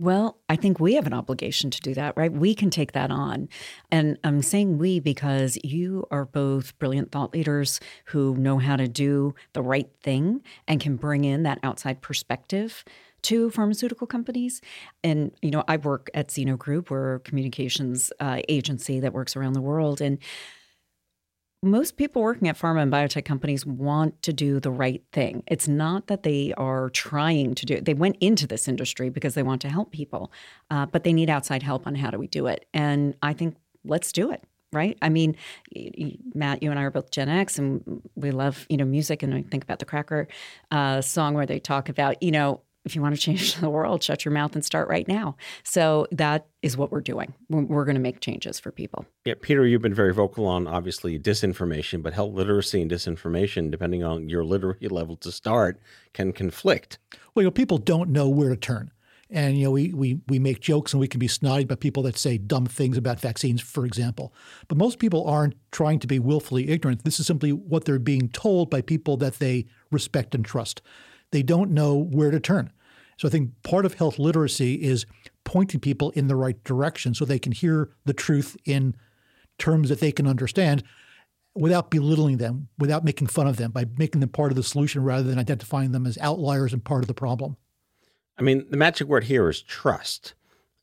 Well, 0.02 0.40
I 0.50 0.56
think 0.56 0.80
we 0.80 0.96
have 0.96 1.06
an 1.06 1.14
obligation 1.14 1.70
to 1.70 1.80
do 1.80 1.94
that, 1.94 2.18
right? 2.18 2.32
We 2.32 2.56
can 2.56 2.72
take 2.72 2.94
that 2.94 3.12
on. 3.12 3.50
And 3.92 4.18
I'm 4.24 4.42
saying 4.42 4.80
we 4.80 5.00
because 5.00 5.60
you 5.64 6.08
are 6.10 6.26
both 6.26 6.78
brilliant 6.80 7.12
thought 7.12 7.34
leaders 7.34 7.80
who 8.06 8.36
know 8.36 8.58
how 8.58 8.78
to 8.78 8.88
do 8.88 9.36
the 9.54 9.62
right 9.62 9.90
thing 10.02 10.42
and 10.68 10.82
can 10.82 10.96
bring 10.96 11.24
in 11.24 11.44
that 11.44 11.60
outside 11.62 12.02
perspective 12.02 12.84
to 13.24 13.52
pharmaceutical 13.52 14.08
companies. 14.08 14.60
And, 15.04 15.32
you 15.44 15.52
know, 15.52 15.64
I 15.68 15.78
work 15.78 16.10
at 16.16 16.32
Zeno 16.32 16.58
Group, 16.58 16.90
we're 16.90 17.16
a 17.16 17.20
communications 17.20 18.12
uh, 18.20 18.42
agency 18.50 19.00
that 19.02 19.14
works 19.14 19.36
around 19.36 19.54
the 19.54 19.62
world. 19.62 20.02
And 20.02 20.18
most 21.64 21.96
people 21.96 22.22
working 22.22 22.48
at 22.48 22.58
pharma 22.58 22.82
and 22.82 22.92
biotech 22.92 23.24
companies 23.24 23.66
want 23.66 24.22
to 24.24 24.34
do 24.34 24.60
the 24.60 24.72
right 24.72 25.04
thing. 25.12 25.44
It's 25.48 25.68
not 25.68 26.08
that 26.08 26.24
they 26.24 26.54
are 26.58 26.90
trying 26.90 27.54
to 27.56 27.66
do 27.66 27.76
it. 27.76 27.86
They 27.86 27.94
went 27.94 28.18
into 28.20 28.48
this 28.48 28.68
industry 28.68 29.10
because 29.10 29.36
they 29.36 29.44
want 29.44 29.62
to 29.62 29.70
help 29.70 29.92
people, 29.92 30.32
uh, 30.72 30.88
but 30.88 31.04
they 31.04 31.14
need 31.14 31.30
outside 31.30 31.62
help 31.62 31.86
on 31.86 31.96
how 31.96 32.10
do 32.10 32.18
we 32.18 32.28
do 32.28 32.48
it. 32.48 32.66
And 32.74 33.16
I 33.22 33.34
think 33.34 33.58
let's 33.86 34.12
do 34.12 34.32
it. 34.32 34.44
Right. 34.74 34.98
I 35.02 35.10
mean, 35.10 35.36
Matt, 36.34 36.64
you 36.64 36.72
and 36.72 36.80
I 36.80 36.84
are 36.84 36.92
both 36.92 37.12
Gen 37.12 37.28
X, 37.28 37.60
and 37.60 38.02
we 38.16 38.32
love 38.32 38.66
you 38.70 38.78
know 38.78 38.86
music. 38.86 39.22
And 39.22 39.34
I 39.34 39.42
think 39.42 39.66
about 39.66 39.80
the 39.80 39.86
Cracker 39.86 40.30
uh, 40.72 41.02
song 41.02 41.34
where 41.34 41.46
they 41.46 41.60
talk 41.60 41.90
about 41.90 42.24
you 42.24 42.32
know 42.32 42.62
if 42.84 42.96
you 42.96 43.02
want 43.02 43.16
to 43.16 43.22
change 43.22 43.56
the 43.62 43.70
world, 43.70 44.04
shut 44.04 44.26
your 44.26 44.34
mouth 44.34 44.56
and 44.56 44.66
start 44.66 44.88
right 44.88 45.08
now. 45.08 45.36
So 45.64 46.08
that 46.12 46.48
is 46.62 46.78
what 46.78 46.92
we're 46.92 47.02
doing. 47.02 47.34
We're 47.50 47.86
going 47.86 47.96
to 47.96 48.02
make 48.02 48.20
changes 48.20 48.60
for 48.60 48.72
people. 48.72 49.06
Yeah, 49.26 49.36
Peter, 49.42 49.66
you've 49.66 49.82
been 49.82 49.94
very 49.94 50.14
vocal 50.14 50.46
on 50.48 50.68
obviously 50.68 51.20
disinformation, 51.20 52.02
but 52.02 52.14
health 52.14 52.34
literacy 52.34 52.82
and 52.82 52.92
disinformation, 52.92 53.72
depending 53.72 54.04
on 54.04 54.30
your 54.30 54.44
literacy 54.44 54.88
level 54.90 55.16
to 55.18 55.32
start, 55.32 55.80
can 56.14 56.34
conflict. 56.34 57.00
Well, 57.34 57.44
you 57.44 57.48
know, 57.48 57.52
people 57.52 57.78
don't 57.78 58.10
know 58.10 58.30
where 58.30 58.50
to 58.50 58.58
turn. 58.58 58.92
And 59.34 59.58
you 59.58 59.64
know, 59.64 59.72
we, 59.72 59.94
we 59.94 60.20
we 60.28 60.40
make 60.40 60.60
jokes 60.60 60.92
and 60.92 61.00
we 61.00 61.08
can 61.08 61.20
be 61.20 61.30
snotty 61.30 61.64
by 61.64 61.76
people 61.76 62.04
that 62.04 62.18
say 62.18 62.38
dumb 62.38 62.66
things 62.66 62.98
about 62.98 63.22
vaccines, 63.22 63.62
for 63.62 63.86
example. 63.86 64.34
But 64.68 64.78
most 64.78 65.00
people 65.00 65.26
aren't 65.26 65.56
trying 65.72 66.00
to 66.00 66.08
be 66.08 66.20
willfully 66.20 66.68
ignorant. 66.68 67.06
This 67.06 67.18
is 67.18 67.28
simply 67.28 67.54
what 67.54 67.86
they're 67.86 67.98
being 67.98 68.28
told 68.28 68.70
by 68.70 68.82
people 68.82 69.16
that 69.18 69.40
they 69.40 69.68
respect 69.90 70.36
and 70.36 70.44
trust 70.44 70.82
they 71.32 71.44
don't 71.44 71.72
know 71.72 71.96
where 71.96 72.32
to 72.32 72.40
turn. 72.40 72.72
So 73.18 73.28
I 73.28 73.32
think 73.32 73.52
part 73.64 73.86
of 73.86 73.96
health 73.96 74.20
literacy 74.20 74.76
is 74.76 75.06
pointing 75.44 75.80
people 75.80 76.12
in 76.12 76.28
the 76.28 76.36
right 76.36 76.62
direction 76.64 77.14
so 77.14 77.26
they 77.26 77.40
can 77.40 77.52
hear 77.52 77.92
the 78.06 78.14
truth 78.14 78.58
in 78.66 78.96
terms 79.58 79.90
that 79.90 80.00
they 80.00 80.12
can 80.12 80.28
understand 80.28 80.84
without 81.54 81.92
belittling 81.92 82.38
them, 82.38 82.70
without 82.78 83.04
making 83.04 83.28
fun 83.28 83.48
of 83.48 83.58
them, 83.58 83.72
by 83.72 83.86
making 83.98 84.22
them 84.22 84.30
part 84.30 84.52
of 84.52 84.56
the 84.56 84.64
solution 84.64 85.04
rather 85.04 85.24
than 85.24 85.38
identifying 85.38 85.92
them 85.92 86.08
as 86.08 86.18
outliers 86.20 86.74
and 86.74 86.84
part 86.84 87.04
of 87.04 87.08
the 87.08 87.14
problem. 87.14 87.58
I 88.38 88.44
mean, 88.44 88.66
the 88.70 88.78
magic 88.78 89.08
word 89.08 89.26
here 89.26 89.50
is 89.50 89.62
trust. 89.62 90.34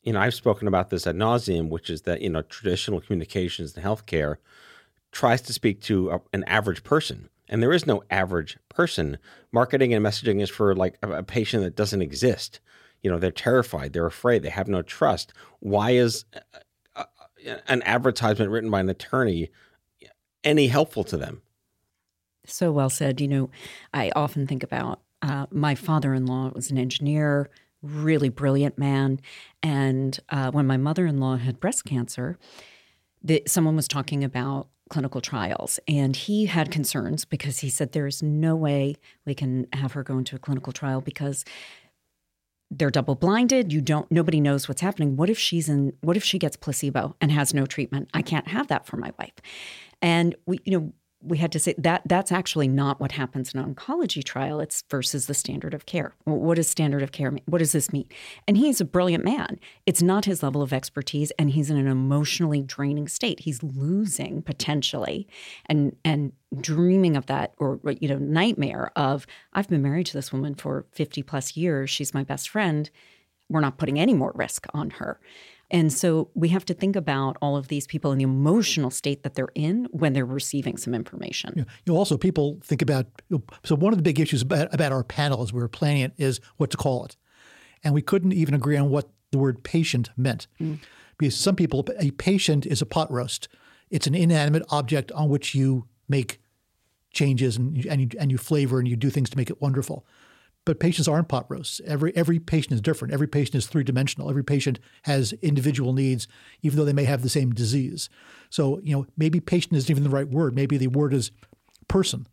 You 0.02 0.12
know, 0.12 0.21
I've 0.21 0.35
spoken 0.35 0.69
about 0.69 0.90
this 0.90 1.07
ad 1.07 1.17
nauseum, 1.17 1.71
which 1.71 1.90
is 1.90 2.02
that, 2.02 2.23
you 2.23 2.31
know, 2.31 2.43
traditional 2.43 3.00
communications 3.00 3.76
in 3.76 3.83
healthcare 3.83 4.37
tries 5.11 5.40
to 5.43 5.52
speak 5.52 5.81
to 5.83 6.11
a, 6.11 6.21
an 6.33 6.45
average 6.45 6.85
person. 6.85 7.31
And 7.49 7.62
there 7.62 7.73
is 7.73 7.87
no 7.87 8.02
average 8.11 8.59
person. 8.69 9.19
Marketing 9.52 9.95
and 9.95 10.05
messaging 10.05 10.43
is 10.43 10.50
for 10.50 10.75
like 10.75 10.99
a, 11.02 11.11
a 11.11 11.23
patient 11.23 11.62
that 11.62 11.76
doesn't 11.76 12.02
exist. 12.02 12.61
You 13.02 13.11
know, 13.11 13.19
they're 13.19 13.31
terrified, 13.31 13.93
they're 13.93 14.07
afraid, 14.07 14.43
they 14.43 14.50
have 14.50 14.69
no 14.69 14.83
trust. 14.83 15.33
Why 15.61 15.93
is 15.93 16.25
uh, 16.35 17.05
uh, 17.47 17.57
an 17.69 17.83
advertisement 17.83 18.50
written 18.50 18.71
by 18.71 18.81
an 18.81 18.88
attorney 18.88 19.50
any 20.45 20.67
helpful 20.67 21.05
to 21.05 21.17
them? 21.17 21.43
So 22.47 22.73
well 22.73 22.90
said. 22.90 23.21
You 23.21 23.28
know, 23.28 23.50
I 23.93 24.11
often 24.17 24.47
think 24.47 24.62
about 24.62 25.00
uh, 25.23 25.47
my 25.50 25.75
father 25.75 26.14
in 26.14 26.26
law 26.26 26.50
was 26.55 26.71
an 26.71 26.78
engineer, 26.78 27.50
really 27.83 28.28
brilliant 28.28 28.78
man. 28.78 29.21
And 29.62 30.19
uh, 30.31 30.50
when 30.50 30.67
my 30.67 30.76
mother 30.76 31.07
in 31.07 31.21
law 31.21 31.37
had 31.37 31.61
breast 31.61 31.85
cancer, 31.85 32.38
the, 33.23 33.43
someone 33.47 33.76
was 33.76 33.88
talking 33.88 34.25
about 34.25 34.69
clinical 34.88 35.21
trials. 35.21 35.78
And 35.87 36.16
he 36.16 36.47
had 36.47 36.71
concerns 36.71 37.25
because 37.25 37.61
he 37.61 37.71
said 37.71 37.92
there's 37.92 38.23
no 38.23 38.57
way 38.57 38.97
we 39.26 39.35
can 39.35 39.66
have 39.73 39.92
her 39.92 40.02
go 40.02 40.18
into 40.18 40.37
a 40.37 40.38
clinical 40.38 40.73
trial 40.73 41.00
because 41.00 41.45
they're 42.71 42.90
double 42.90 43.14
blinded 43.14 43.73
you 43.73 43.80
don't 43.80 44.11
nobody 44.12 44.40
knows 44.40 44.68
what's 44.68 44.83
happening. 44.83 45.16
What 45.16 45.30
if 45.30 45.38
she's 45.38 45.68
in 45.68 45.95
what 46.00 46.16
if 46.16 46.25
she 46.25 46.38
gets 46.38 46.57
placebo 46.57 47.16
and 47.21 47.33
has 47.33 47.54
no 47.54 47.64
treatment? 47.64 48.11
I 48.12 48.23
can't 48.23 48.49
have 48.49 48.68
that 48.68 48.87
for 48.87 48.97
my 48.97 49.12
wife. 49.18 49.33
And 50.02 50.35
we 50.47 50.61
you 50.64 50.78
know 50.78 50.92
we 51.20 51.38
had 51.38 51.50
to 51.52 51.58
say 51.58 51.75
that 51.78 52.02
that's 52.06 52.30
actually 52.30 52.68
not 52.68 53.00
what 53.00 53.12
happens 53.12 53.52
in 53.52 53.60
an 53.60 53.75
oncology 53.75 54.22
trial. 54.22 54.60
It's 54.60 54.84
versus 54.88 55.26
the 55.26 55.34
standard 55.34 55.75
of 55.75 55.84
care. 55.84 56.14
What 56.25 56.54
does 56.54 56.68
standard 56.68 57.02
of 57.02 57.10
care 57.10 57.30
mean? 57.30 57.42
What 57.46 57.58
does 57.58 57.72
this 57.72 57.92
mean? 57.92 58.06
And 58.46 58.56
he's 58.56 58.80
a 58.80 58.84
brilliant 58.84 59.25
man. 59.25 59.58
It's 59.84 60.02
not 60.02 60.26
his 60.26 60.42
level 60.42 60.62
of 60.62 60.72
expertise, 60.72 61.32
and 61.32 61.50
he's 61.50 61.70
in 61.70 61.76
an 61.76 61.88
emotionally 61.88 62.62
draining 62.62 63.08
state. 63.08 63.40
He's 63.40 63.62
losing 63.62 64.42
potentially, 64.42 65.26
and 65.66 65.96
and 66.04 66.32
dreaming 66.60 67.16
of 67.16 67.26
that 67.26 67.52
or 67.58 67.80
you 68.00 68.08
know 68.08 68.18
nightmare 68.18 68.90
of 68.94 69.26
I've 69.52 69.68
been 69.68 69.82
married 69.82 70.06
to 70.06 70.14
this 70.14 70.32
woman 70.32 70.54
for 70.54 70.87
fifty 70.92 71.22
plus 71.22 71.56
years. 71.56 71.90
She's 71.90 72.14
my 72.14 72.22
best 72.22 72.48
friend. 72.48 72.88
We're 73.48 73.60
not 73.60 73.78
putting 73.78 73.98
any 73.98 74.14
more 74.14 74.32
risk 74.34 74.66
on 74.72 74.90
her. 74.90 75.18
And 75.70 75.92
so 75.92 76.30
we 76.34 76.48
have 76.48 76.64
to 76.66 76.75
think 76.75 76.96
about 76.96 77.37
all 77.42 77.56
of 77.56 77.68
these 77.68 77.87
people 77.87 78.10
and 78.10 78.20
the 78.20 78.25
emotional 78.25 78.90
state 78.90 79.22
that 79.22 79.34
they're 79.34 79.52
in 79.54 79.87
when 79.90 80.14
they're 80.14 80.25
receiving 80.25 80.78
some 80.78 80.94
information. 80.94 81.52
You 81.56 81.92
know, 81.92 81.96
also, 81.96 82.16
people 82.16 82.58
think 82.62 82.80
about 82.80 83.06
so 83.64 83.76
one 83.76 83.92
of 83.92 83.98
the 83.98 84.02
big 84.02 84.18
issues 84.18 84.42
about, 84.42 84.72
about 84.72 84.92
our 84.92 85.04
panel 85.04 85.42
as 85.42 85.52
we 85.52 85.60
were 85.60 85.68
planning 85.68 86.02
it 86.02 86.12
is 86.16 86.40
what 86.56 86.70
to 86.70 86.76
call 86.76 87.04
it. 87.04 87.16
And 87.84 87.92
we 87.92 88.02
couldn't 88.02 88.32
even 88.32 88.54
agree 88.54 88.76
on 88.76 88.88
what 88.88 89.10
the 89.30 89.38
word 89.38 89.62
patient 89.62 90.10
meant. 90.16 90.46
Mm. 90.60 90.78
Because 91.18 91.37
some 91.37 91.56
people, 91.56 91.87
a 91.98 92.12
patient 92.12 92.64
is 92.64 92.80
a 92.80 92.87
pot 92.87 93.10
roast. 93.10 93.48
It's 93.90 94.06
an 94.06 94.14
inanimate 94.14 94.62
object 94.70 95.12
on 95.12 95.28
which 95.28 95.54
you 95.54 95.87
make 96.08 96.40
changes 97.10 97.56
and, 97.56 97.84
and, 97.87 98.00
you, 98.00 98.18
and 98.18 98.30
you 98.30 98.38
flavor 98.38 98.78
and 98.78 98.88
you 98.88 98.96
do 98.96 99.10
things 99.10 99.28
to 99.30 99.37
make 99.37 99.50
it 99.50 99.60
wonderful. 99.60 100.06
But 100.68 100.80
patients 100.80 101.08
aren't 101.08 101.28
pot 101.28 101.46
roasts. 101.48 101.80
Every 101.87 102.14
every 102.14 102.38
patient 102.38 102.75
is 102.75 102.82
different. 102.82 103.14
Every 103.14 103.26
patient 103.26 103.54
is 103.54 103.66
three 103.66 103.84
dimensional. 103.84 104.28
Every 104.28 104.44
patient 104.44 104.78
has 105.04 105.32
individual 105.40 105.94
needs, 105.94 106.28
even 106.60 106.76
though 106.76 106.84
they 106.84 106.92
may 106.92 107.04
have 107.04 107.22
the 107.22 107.30
same 107.30 107.54
disease. 107.54 108.10
So 108.50 108.78
you 108.84 108.94
know 108.94 109.06
maybe 109.16 109.40
patient 109.40 109.76
isn't 109.76 109.90
even 109.90 110.02
the 110.04 110.10
right 110.10 110.28
word. 110.28 110.54
Maybe 110.54 110.76
the 110.76 110.88
word 110.88 111.14
is 111.14 111.30
person, 111.88 112.26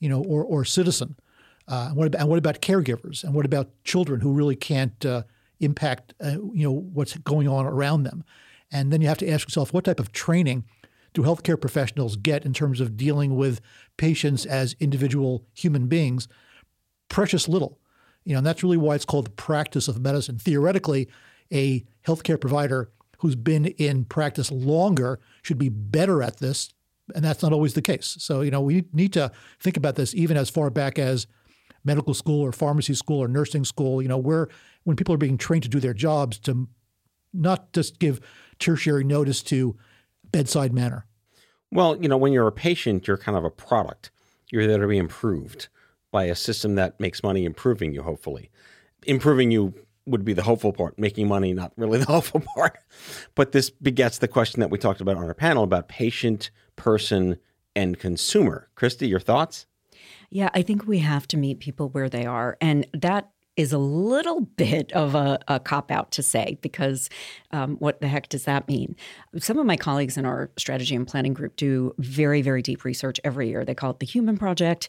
you 0.00 0.10
know, 0.10 0.22
or 0.22 0.44
or 0.44 0.66
citizen. 0.66 1.16
Uh, 1.66 1.86
and, 1.88 1.96
what 1.96 2.08
about, 2.08 2.20
and 2.20 2.28
what 2.28 2.36
about 2.36 2.60
caregivers? 2.60 3.24
And 3.24 3.32
what 3.32 3.46
about 3.46 3.70
children 3.84 4.20
who 4.20 4.34
really 4.34 4.54
can't 4.54 5.06
uh, 5.06 5.22
impact 5.58 6.12
uh, 6.22 6.32
you 6.52 6.64
know 6.64 6.72
what's 6.92 7.16
going 7.16 7.48
on 7.48 7.64
around 7.64 8.02
them? 8.02 8.22
And 8.70 8.92
then 8.92 9.00
you 9.00 9.08
have 9.08 9.16
to 9.16 9.30
ask 9.30 9.48
yourself, 9.48 9.72
what 9.72 9.84
type 9.84 9.98
of 9.98 10.12
training 10.12 10.64
do 11.14 11.22
healthcare 11.22 11.58
professionals 11.58 12.16
get 12.16 12.44
in 12.44 12.52
terms 12.52 12.82
of 12.82 12.98
dealing 12.98 13.34
with 13.34 13.62
patients 13.96 14.44
as 14.44 14.76
individual 14.78 15.46
human 15.54 15.86
beings? 15.86 16.28
Precious 17.08 17.48
little. 17.48 17.78
You 18.24 18.34
know, 18.34 18.38
and 18.38 18.46
that's 18.46 18.62
really 18.62 18.76
why 18.76 18.94
it's 18.94 19.04
called 19.04 19.26
the 19.26 19.30
practice 19.30 19.88
of 19.88 20.00
medicine. 20.00 20.38
Theoretically, 20.38 21.08
a 21.52 21.84
healthcare 22.06 22.40
provider 22.40 22.90
who's 23.18 23.36
been 23.36 23.66
in 23.66 24.04
practice 24.04 24.50
longer 24.50 25.18
should 25.42 25.58
be 25.58 25.68
better 25.68 26.22
at 26.22 26.38
this, 26.38 26.72
and 27.14 27.24
that's 27.24 27.42
not 27.42 27.52
always 27.52 27.74
the 27.74 27.82
case. 27.82 28.16
So, 28.20 28.42
you 28.42 28.50
know, 28.50 28.60
we 28.60 28.84
need 28.92 29.12
to 29.14 29.32
think 29.60 29.76
about 29.76 29.96
this 29.96 30.14
even 30.14 30.36
as 30.36 30.50
far 30.50 30.70
back 30.70 30.98
as 30.98 31.26
medical 31.84 32.14
school 32.14 32.42
or 32.42 32.52
pharmacy 32.52 32.94
school 32.94 33.22
or 33.22 33.28
nursing 33.28 33.64
school, 33.64 34.02
you 34.02 34.08
know, 34.08 34.18
where 34.18 34.48
when 34.84 34.96
people 34.96 35.14
are 35.14 35.18
being 35.18 35.38
trained 35.38 35.62
to 35.62 35.68
do 35.68 35.80
their 35.80 35.94
jobs 35.94 36.38
to 36.40 36.68
not 37.32 37.72
just 37.72 37.98
give 37.98 38.20
tertiary 38.58 39.04
notice 39.04 39.42
to 39.44 39.76
bedside 40.30 40.72
manner. 40.72 41.06
Well, 41.70 41.96
you 41.96 42.08
know, 42.08 42.16
when 42.16 42.32
you're 42.32 42.46
a 42.46 42.52
patient, 42.52 43.06
you're 43.06 43.16
kind 43.16 43.36
of 43.36 43.44
a 43.44 43.50
product. 43.50 44.10
You're 44.50 44.66
there 44.66 44.78
to 44.78 44.86
be 44.86 44.98
improved 44.98 45.68
by 46.10 46.24
a 46.24 46.34
system 46.34 46.74
that 46.76 46.98
makes 47.00 47.22
money 47.22 47.44
improving 47.44 47.92
you, 47.92 48.02
hopefully. 48.02 48.50
Improving 49.06 49.50
you 49.50 49.74
would 50.06 50.24
be 50.24 50.32
the 50.32 50.42
hopeful 50.42 50.72
part, 50.72 50.98
making 50.98 51.28
money, 51.28 51.52
not 51.52 51.72
really 51.76 51.98
the 52.04 52.06
hopeful 52.06 52.40
part. 52.40 52.78
But 53.34 53.52
this 53.52 53.70
begets 53.70 54.18
the 54.18 54.28
question 54.28 54.60
that 54.60 54.70
we 54.70 54.78
talked 54.78 55.00
about 55.00 55.16
on 55.16 55.24
our 55.24 55.34
panel 55.34 55.64
about 55.64 55.88
patient, 55.88 56.50
person, 56.76 57.38
and 57.76 57.98
consumer. 57.98 58.68
Christy, 58.74 59.06
your 59.06 59.20
thoughts? 59.20 59.66
Yeah, 60.30 60.50
I 60.54 60.62
think 60.62 60.86
we 60.86 60.98
have 60.98 61.26
to 61.28 61.36
meet 61.36 61.60
people 61.60 61.88
where 61.90 62.08
they 62.08 62.26
are. 62.26 62.56
And 62.60 62.86
that 62.92 63.30
is 63.56 63.72
a 63.72 63.78
little 63.78 64.40
bit 64.56 64.92
of 64.92 65.14
a, 65.14 65.38
a 65.48 65.60
cop 65.60 65.90
out 65.90 66.10
to 66.12 66.22
say 66.22 66.58
because 66.62 67.10
um, 67.50 67.76
what 67.76 68.00
the 68.00 68.08
heck 68.08 68.28
does 68.28 68.44
that 68.44 68.68
mean? 68.68 68.96
Some 69.36 69.58
of 69.58 69.66
my 69.66 69.76
colleagues 69.76 70.16
in 70.16 70.24
our 70.24 70.50
strategy 70.56 70.94
and 70.94 71.06
planning 71.06 71.34
group 71.34 71.56
do 71.56 71.94
very, 71.98 72.40
very 72.40 72.62
deep 72.62 72.84
research 72.84 73.20
every 73.24 73.48
year. 73.48 73.64
They 73.64 73.74
call 73.74 73.90
it 73.90 74.00
the 74.00 74.06
Human 74.06 74.38
Project 74.38 74.88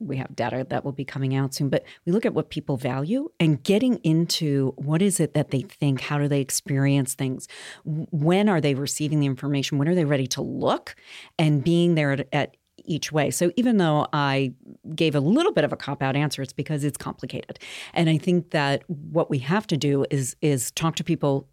we 0.00 0.16
have 0.16 0.34
data 0.34 0.66
that 0.70 0.84
will 0.84 0.92
be 0.92 1.04
coming 1.04 1.34
out 1.34 1.54
soon, 1.54 1.68
but 1.68 1.84
we 2.04 2.12
look 2.12 2.26
at 2.26 2.34
what 2.34 2.50
people 2.50 2.76
value 2.76 3.30
and 3.38 3.62
getting 3.62 3.98
into 3.98 4.72
what 4.76 5.02
is 5.02 5.20
it 5.20 5.34
that 5.34 5.50
they 5.50 5.60
think, 5.60 6.00
how 6.00 6.18
do 6.18 6.26
they 6.26 6.40
experience 6.40 7.14
things, 7.14 7.46
when 7.84 8.48
are 8.48 8.60
they 8.60 8.74
receiving 8.74 9.20
the 9.20 9.26
information, 9.26 9.78
when 9.78 9.88
are 9.88 9.94
they 9.94 10.04
ready 10.04 10.26
to 10.26 10.42
look, 10.42 10.96
and 11.38 11.62
being 11.62 11.94
there 11.94 12.12
at, 12.12 12.28
at 12.32 12.56
each 12.84 13.12
way. 13.12 13.30
So 13.30 13.52
even 13.56 13.76
though 13.76 14.06
I 14.12 14.52
gave 14.94 15.14
a 15.14 15.20
little 15.20 15.52
bit 15.52 15.64
of 15.64 15.72
a 15.72 15.76
cop 15.76 16.02
out 16.02 16.16
answer, 16.16 16.42
it's 16.42 16.52
because 16.52 16.82
it's 16.82 16.96
complicated. 16.96 17.58
And 17.92 18.08
I 18.08 18.18
think 18.18 18.50
that 18.50 18.82
what 18.88 19.30
we 19.30 19.38
have 19.38 19.66
to 19.68 19.76
do 19.76 20.06
is 20.10 20.34
is 20.40 20.70
talk 20.72 20.96
to 20.96 21.04
people 21.04 21.46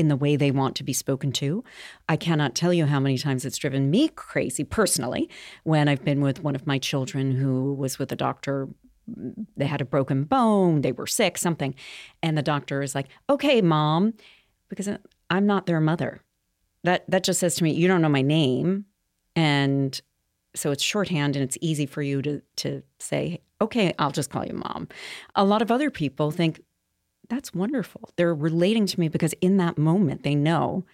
in 0.00 0.08
the 0.08 0.16
way 0.16 0.36
they 0.36 0.50
want 0.50 0.74
to 0.76 0.84
be 0.84 0.92
spoken 0.92 1.30
to. 1.32 1.62
I 2.08 2.16
cannot 2.16 2.54
tell 2.54 2.72
you 2.72 2.86
how 2.86 3.00
many 3.00 3.18
times 3.18 3.44
it's 3.44 3.58
driven 3.58 3.90
me 3.90 4.08
crazy 4.08 4.64
personally 4.64 5.28
when 5.64 5.88
I've 5.88 6.04
been 6.04 6.20
with 6.20 6.42
one 6.42 6.56
of 6.56 6.66
my 6.66 6.78
children 6.78 7.32
who 7.32 7.74
was 7.74 7.98
with 7.98 8.10
a 8.12 8.16
doctor. 8.16 8.68
They 9.56 9.66
had 9.66 9.80
a 9.80 9.84
broken 9.84 10.24
bone, 10.24 10.80
they 10.82 10.92
were 10.92 11.06
sick, 11.06 11.38
something. 11.38 11.74
And 12.22 12.36
the 12.36 12.42
doctor 12.42 12.82
is 12.82 12.94
like, 12.94 13.08
okay, 13.28 13.60
mom, 13.62 14.14
because 14.68 14.88
I'm 15.28 15.46
not 15.46 15.66
their 15.66 15.80
mother. 15.80 16.20
That, 16.84 17.04
that 17.10 17.24
just 17.24 17.40
says 17.40 17.54
to 17.56 17.64
me, 17.64 17.72
you 17.72 17.88
don't 17.88 18.02
know 18.02 18.08
my 18.08 18.22
name. 18.22 18.86
And 19.36 20.00
So 20.54 20.72
it's 20.72 20.82
shorthand 20.82 21.36
and 21.36 21.44
it's 21.44 21.58
easy 21.60 21.86
for 21.86 22.02
you 22.02 22.22
to 22.22 22.42
to 22.56 22.82
say, 22.98 23.40
okay, 23.60 23.92
I'll 23.98 24.10
just 24.10 24.30
call 24.30 24.44
you 24.44 24.54
mom. 24.54 24.88
A 25.34 25.44
lot 25.44 25.62
of 25.62 25.70
other 25.70 25.90
people 25.90 26.30
think 26.30 26.60
that's 27.30 27.54
wonderful. 27.54 28.10
They're 28.16 28.34
relating 28.34 28.86
to 28.86 29.00
me 29.00 29.08
because 29.08 29.32
in 29.40 29.56
that 29.56 29.78
moment 29.78 30.22
they 30.22 30.34
know 30.34 30.84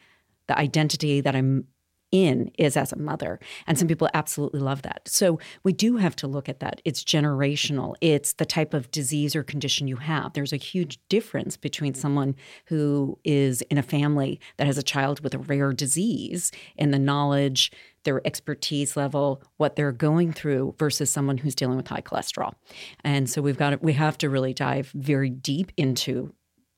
the 0.46 0.56
identity 0.56 1.20
that 1.20 1.34
I'm 1.34 1.66
in 2.12 2.50
is 2.56 2.76
as 2.76 2.92
a 2.92 2.98
mother. 2.98 3.40
And 3.66 3.78
some 3.78 3.88
people 3.88 4.08
absolutely 4.14 4.60
love 4.60 4.82
that. 4.82 5.02
So 5.06 5.38
we 5.64 5.72
do 5.72 5.96
have 5.96 6.14
to 6.16 6.26
look 6.26 6.48
at 6.48 6.60
that. 6.60 6.80
It's 6.84 7.02
generational, 7.02 7.96
it's 8.00 8.34
the 8.34 8.46
type 8.46 8.74
of 8.74 8.90
disease 8.90 9.34
or 9.34 9.42
condition 9.42 9.88
you 9.88 9.96
have. 9.96 10.32
There's 10.32 10.52
a 10.52 10.56
huge 10.56 10.98
difference 11.08 11.56
between 11.56 11.94
someone 11.94 12.36
who 12.66 13.18
is 13.24 13.62
in 13.62 13.78
a 13.78 13.82
family 13.82 14.40
that 14.56 14.66
has 14.66 14.78
a 14.78 14.82
child 14.82 15.20
with 15.20 15.34
a 15.34 15.38
rare 15.38 15.72
disease 15.72 16.52
and 16.78 16.94
the 16.94 16.98
knowledge, 16.98 17.72
their 18.06 18.26
expertise 18.26 18.96
level, 18.96 19.42
what 19.58 19.76
they're 19.76 19.92
going 19.92 20.32
through 20.32 20.74
versus 20.78 21.10
someone 21.10 21.36
who's 21.36 21.54
dealing 21.54 21.76
with 21.76 21.88
high 21.88 22.00
cholesterol. 22.00 22.54
And 23.04 23.28
so 23.28 23.42
we've 23.42 23.58
got 23.58 23.70
to, 23.70 23.78
we 23.82 23.92
have 23.92 24.16
to 24.18 24.30
really 24.30 24.54
dive 24.54 24.90
very 24.94 25.28
deep 25.28 25.70
into 25.76 26.32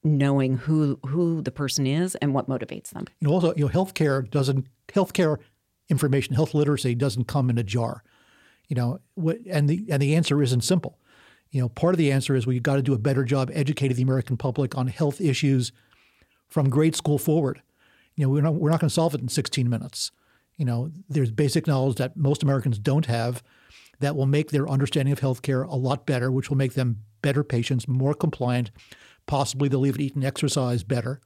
knowing 0.05 0.57
who 0.57 0.99
who 1.07 1.43
the 1.43 1.51
person 1.51 1.87
is 1.87 2.15
and 2.17 2.35
what 2.35 2.49
motivates 2.49 2.91
them. 2.91 3.05
You 3.21 3.29
know, 3.29 3.35
also, 3.35 3.55
you 3.57 3.67
know, 3.67 3.71
healthcare 3.71 4.29
doesn't 4.29 4.67
healthcare 4.89 5.39
information, 5.89 6.35
health 6.35 6.55
literacy 6.55 6.95
doesn't 6.95 7.25
come 7.25 7.51
in 7.51 7.59
a 7.59 7.63
jar. 7.63 8.03
You 8.69 8.77
know, 8.77 9.01
what, 9.15 9.39
and 9.49 9.69
the 9.69 9.87
and 9.91 10.03
the 10.03 10.15
answer 10.15 10.43
isn't 10.43 10.63
simple. 10.63 10.99
You 11.51 11.63
know, 11.63 11.69
part 11.69 11.95
of 11.95 11.99
the 11.99 12.13
answer 12.13 12.35
is 12.35 12.47
we've 12.47 12.63
got 12.63 12.77
to 12.77 12.83
do 12.83 12.95
a 12.95 12.99
better 12.99 13.25
job 13.25 13.51
educating 13.55 13.97
the 13.97 14.03
American 14.03 14.37
public 14.37 14.77
on 14.77 14.87
health 14.89 15.21
issues 15.21 15.73
from 16.49 16.69
grade 16.69 16.95
school 16.95 17.19
forward. 17.19 17.63
You 18.15 18.25
know, 18.25 18.31
we're 18.31 18.43
not 18.43 18.55
we're 18.55 18.71
not 18.71 18.81
going 18.81 18.89
to 18.89 18.95
solve 18.95 19.15
it 19.15 19.21
in 19.21 19.29
16 19.29 19.69
minutes. 19.69 20.11
You 20.59 20.67
know, 20.67 20.91
there's 21.09 21.31
basic 21.31 21.67
knowledge 21.67 21.97
that 21.97 22.17
most 22.17 22.43
Americans 22.43 22.79
don't 22.79 23.07
have 23.07 23.43
that 24.01 24.15
will 24.15 24.27
make 24.27 24.51
their 24.51 24.69
understanding 24.69 25.13
of 25.13 25.21
healthcare 25.21 25.67
a 25.67 25.75
lot 25.75 26.05
better, 26.05 26.31
which 26.31 26.51
will 26.51 26.57
make 26.57 26.75
them 26.75 26.99
better 27.23 27.43
patients, 27.43 27.89
more 27.89 28.15
compliant, 28.15 28.71
Possibly 29.29 29.69
they'll 29.69 29.87
even 29.87 30.01
eat 30.01 30.17
and 30.17 30.25
exercise 30.25 30.83
better. 30.83 31.21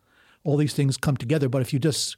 All 0.44 0.58
these 0.58 0.74
things 0.74 0.98
come 0.98 1.16
together. 1.16 1.48
But 1.48 1.62
if 1.62 1.72
you 1.72 1.78
just 1.78 2.16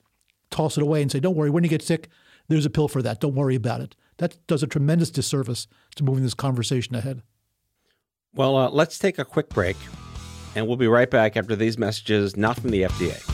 toss 0.51 0.77
it 0.77 0.83
away 0.83 1.03
and 1.03 1.13
say, 1.13 1.21
don't 1.21 1.37
worry, 1.37 1.51
when 1.51 1.63
you 1.63 1.71
get 1.71 1.83
sick, 1.83 2.09
there's 2.49 2.67
a 2.67 2.71
pill 2.71 2.89
for 2.89 3.03
that. 3.03 3.21
Don't 3.21 3.35
worry 3.35 3.55
about 3.55 3.83
it. 3.83 3.95
That 4.17 4.45
does 4.47 4.63
a 4.63 4.67
tremendous 4.67 5.11
disservice 5.11 5.69
to 5.97 6.05
moving 6.05 6.25
this 6.25 6.35
conversation 6.35 6.95
ahead. 6.95 7.23
Well, 8.35 8.57
uh, 8.57 8.71
let's 8.71 8.99
take 8.99 9.19
a 9.19 9.25
quick 9.25 9.51
break, 9.51 9.77
and 10.57 10.67
we'll 10.67 10.77
be 10.77 10.89
right 10.89 11.11
back 11.11 11.37
after 11.37 11.55
these 11.55 11.77
messages, 11.77 12.37
not 12.37 12.59
from 12.59 12.71
the 12.71 12.83
FDA. 12.83 13.34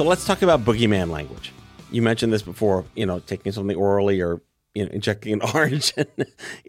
So 0.00 0.06
let's 0.06 0.24
talk 0.24 0.40
about 0.40 0.64
boogeyman 0.64 1.10
language. 1.10 1.52
You 1.90 2.00
mentioned 2.00 2.32
this 2.32 2.40
before, 2.40 2.86
you 2.94 3.04
know, 3.04 3.18
taking 3.18 3.52
something 3.52 3.76
orally 3.76 4.22
or 4.22 4.40
you 4.74 4.86
know, 4.86 4.90
injecting 4.92 5.34
an 5.34 5.42
orange, 5.54 5.92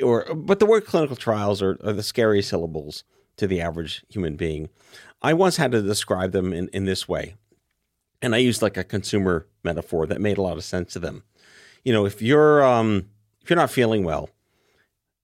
or 0.04 0.26
but 0.36 0.60
the 0.60 0.65
word 0.65 0.86
clinical 0.86 1.15
trials 1.15 1.62
are, 1.62 1.80
are 1.82 1.94
the 1.94 2.04
scary 2.04 2.41
syllables 2.41 3.06
to 3.38 3.48
the 3.48 3.62
average 3.62 4.04
human 4.10 4.36
being. 4.36 4.67
I 5.22 5.34
once 5.34 5.56
had 5.56 5.72
to 5.72 5.82
describe 5.82 6.34
them 6.34 6.52
in, 6.52 6.67
in 6.74 6.84
this 6.84 7.08
way, 7.08 7.36
and 8.22 8.36
I 8.36 8.39
used 8.39 8.62
like 8.62 8.76
a 8.76 8.84
consumer 8.84 9.48
metaphor 9.63 10.06
that 10.08 10.20
made 10.20 10.38
a 10.38 10.41
lot 10.41 10.58
of 10.58 10.65
sense 10.65 10.91
to 10.91 11.00
them. 11.00 11.24
You 11.86 11.94
know, 11.94 12.06
if 12.06 12.22
you're 12.22 12.62
um, 12.62 13.08
if 13.41 13.50
you're 13.50 13.56
not 13.56 13.72
feeling 13.72 14.04
well, 14.04 14.30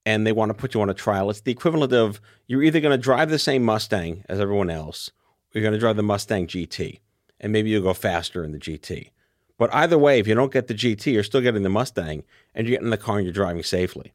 and 0.05 0.25
they 0.25 0.31
want 0.31 0.49
to 0.51 0.53
put 0.53 0.73
you 0.73 0.81
on 0.81 0.89
a 0.89 0.93
trial, 0.93 1.29
it's 1.29 1.41
the 1.41 1.51
equivalent 1.51 1.91
of 1.91 2.21
you're 2.47 2.63
either 2.63 2.79
going 2.79 2.97
to 2.97 2.97
drive 2.97 3.29
the 3.29 3.37
same 3.37 3.65
Mustang 3.65 4.23
as 4.29 4.39
everyone 4.39 4.69
else, 4.69 5.09
or 5.09 5.59
you're 5.59 5.63
going 5.63 5.73
to 5.73 5.77
drive 5.77 5.97
the 5.97 6.03
Mustang 6.03 6.47
GT 6.47 7.01
and 7.39 7.51
maybe 7.51 7.69
you'll 7.69 7.83
go 7.83 7.93
faster 7.93 8.43
in 8.43 8.51
the 8.51 8.59
GT. 8.59 9.11
But 9.57 9.73
either 9.73 9.97
way, 9.97 10.19
if 10.19 10.27
you 10.27 10.35
don't 10.35 10.53
get 10.53 10.67
the 10.67 10.73
GT, 10.73 11.13
you're 11.13 11.23
still 11.23 11.41
getting 11.41 11.63
the 11.63 11.69
Mustang 11.69 12.23
and 12.53 12.67
you're 12.67 12.77
getting 12.77 12.91
the 12.91 12.97
car 12.97 13.17
and 13.17 13.25
you're 13.25 13.33
driving 13.33 13.63
safely. 13.63 14.13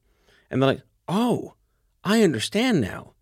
And 0.50 0.62
they're 0.62 0.74
like, 0.74 0.82
oh, 1.08 1.54
I 2.04 2.22
understand 2.22 2.80
now. 2.80 3.14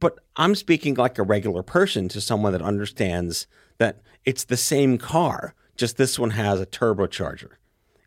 But 0.00 0.18
I'm 0.36 0.54
speaking 0.54 0.94
like 0.94 1.18
a 1.18 1.22
regular 1.22 1.62
person 1.62 2.08
to 2.10 2.20
someone 2.20 2.52
that 2.52 2.62
understands 2.62 3.46
that 3.78 4.00
it's 4.24 4.44
the 4.44 4.56
same 4.56 4.98
car, 4.98 5.54
just 5.76 5.96
this 5.96 6.18
one 6.18 6.30
has 6.30 6.60
a 6.60 6.66
turbocharger. 6.66 7.52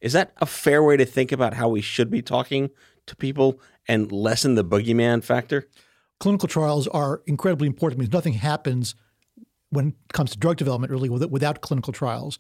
Is 0.02 0.13
that 0.13 0.34
a 0.38 0.45
fair 0.45 0.84
way 0.84 0.97
to 0.97 1.06
think 1.06 1.32
about 1.32 1.56
how 1.56 1.69
we 1.69 1.82
should 1.82 2.12
be 2.12 2.21
talking 2.21 2.69
to 3.08 3.15
people 3.15 3.60
and 3.88 4.12
lessen 4.12 4.56
the 4.56 4.65
boogeyman 4.65 5.23
factor? 5.23 5.67
Clinical 6.19 6.47
trials 6.47 6.88
are 6.89 7.21
incredibly 7.26 7.67
important 7.67 8.00
because 8.00 8.13
nothing 8.13 8.34
happens 8.34 8.95
when 9.69 9.89
it 9.89 10.13
comes 10.13 10.32
to 10.32 10.38
drug 10.38 10.58
development, 10.58 10.91
really, 10.91 11.10
without 11.10 11.62
clinical 11.62 11.93
trials. 11.93 12.38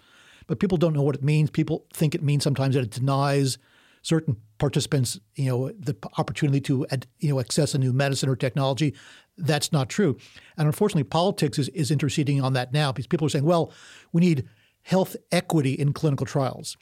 But 0.47 0.59
people 0.59 0.77
don't 0.77 0.93
know 0.93 1.01
what 1.01 1.15
it 1.15 1.23
means. 1.23 1.49
People 1.49 1.85
think 1.93 2.15
it 2.15 2.23
means 2.23 2.43
sometimes 2.43 2.75
that 2.75 2.83
it 2.83 2.91
denies 2.91 3.57
certain 4.01 4.37
participants, 4.57 5.19
you 5.35 5.49
know, 5.49 5.71
the 5.77 5.95
opportunity 6.17 6.61
to, 6.61 6.85
you 7.19 7.29
know, 7.29 7.39
access 7.39 7.73
a 7.75 7.77
new 7.77 7.91
medicine 7.91 8.29
or 8.29 8.35
technology. 8.35 8.93
That's 9.37 9.71
not 9.71 9.89
true. 9.89 10.17
And 10.57 10.65
unfortunately, 10.65 11.03
politics 11.03 11.59
is, 11.59 11.67
is 11.69 11.91
interceding 11.91 12.41
on 12.41 12.53
that 12.53 12.71
now 12.71 12.91
because 12.91 13.07
people 13.07 13.27
are 13.27 13.29
saying, 13.29 13.43
well, 13.43 13.73
we 14.13 14.21
need 14.21 14.47
health 14.83 15.17
equity 15.31 15.73
in 15.73 15.91
clinical 15.91 16.25
trials. 16.25 16.77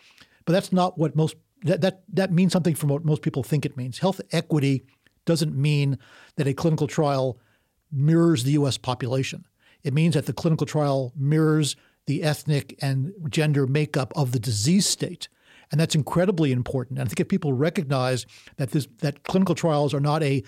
But 0.46 0.54
that's 0.54 0.72
not 0.72 0.98
what 0.98 1.16
most 1.16 1.36
that, 1.64 1.82
that 1.82 2.04
that 2.14 2.32
means 2.32 2.54
something 2.54 2.76
from 2.76 2.90
what 2.90 3.04
most 3.04 3.24
people 3.24 3.42
think 3.42 3.66
it 3.66 3.76
means. 3.76 3.98
Health 3.98 4.22
equity 4.32 4.86
doesn't 5.26 5.56
mean 5.56 5.98
that 6.36 6.48
a 6.48 6.54
clinical 6.54 6.88
trial 6.88 7.40
mirrors 7.92 8.44
the 8.44 8.52
US 8.52 8.78
population. 8.78 9.46
It 9.86 9.94
means 9.94 10.16
that 10.16 10.26
the 10.26 10.34
clinical 10.34 10.66
trial 10.66 11.14
mirrors 11.16 11.76
the 12.08 12.24
ethnic 12.24 12.76
and 12.82 13.14
gender 13.30 13.68
makeup 13.68 14.12
of 14.16 14.32
the 14.32 14.40
disease 14.40 14.88
state. 14.88 15.30
And 15.72 15.80
that's 15.80 15.94
incredibly 15.94 16.52
important. 16.52 16.98
And 16.98 17.08
I 17.08 17.10
think 17.10 17.20
if 17.20 17.28
people 17.28 17.54
recognize 17.54 18.26
that 18.58 18.72
this 18.72 18.88
that 19.00 19.24
clinical 19.24 19.54
trials 19.54 19.94
are 19.94 20.00
not 20.00 20.24
a 20.24 20.44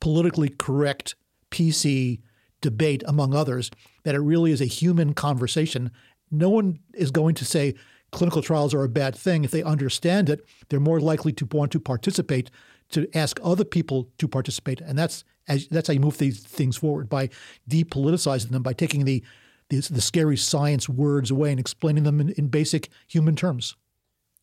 politically 0.00 0.50
correct 0.50 1.16
PC 1.50 2.20
debate 2.60 3.02
among 3.06 3.34
others, 3.34 3.72
that 4.04 4.14
it 4.14 4.20
really 4.20 4.52
is 4.52 4.60
a 4.60 4.66
human 4.66 5.14
conversation, 5.14 5.90
no 6.30 6.48
one 6.48 6.78
is 6.94 7.10
going 7.10 7.34
to 7.36 7.44
say 7.44 7.74
clinical 8.12 8.42
trials 8.42 8.72
are 8.72 8.84
a 8.84 8.88
bad 8.88 9.16
thing. 9.16 9.44
If 9.44 9.50
they 9.50 9.64
understand 9.64 10.30
it, 10.30 10.44
they're 10.68 10.80
more 10.80 11.00
likely 11.00 11.32
to 11.32 11.46
want 11.46 11.72
to 11.72 11.80
participate, 11.80 12.50
to 12.90 13.08
ask 13.16 13.40
other 13.42 13.64
people 13.64 14.10
to 14.18 14.28
participate, 14.28 14.80
and 14.80 14.96
that's 14.96 15.24
as, 15.48 15.68
that's 15.68 15.88
how 15.88 15.94
you 15.94 16.00
move 16.00 16.18
these 16.18 16.40
things 16.42 16.76
forward 16.76 17.08
by 17.08 17.28
depoliticizing 17.68 18.50
them, 18.50 18.62
by 18.62 18.72
taking 18.72 19.04
the 19.04 19.22
the, 19.68 19.80
the 19.80 20.00
scary 20.00 20.36
science 20.36 20.88
words 20.88 21.30
away 21.30 21.50
and 21.50 21.58
explaining 21.58 22.04
them 22.04 22.20
in, 22.20 22.30
in 22.30 22.48
basic 22.48 22.88
human 23.08 23.34
terms. 23.34 23.74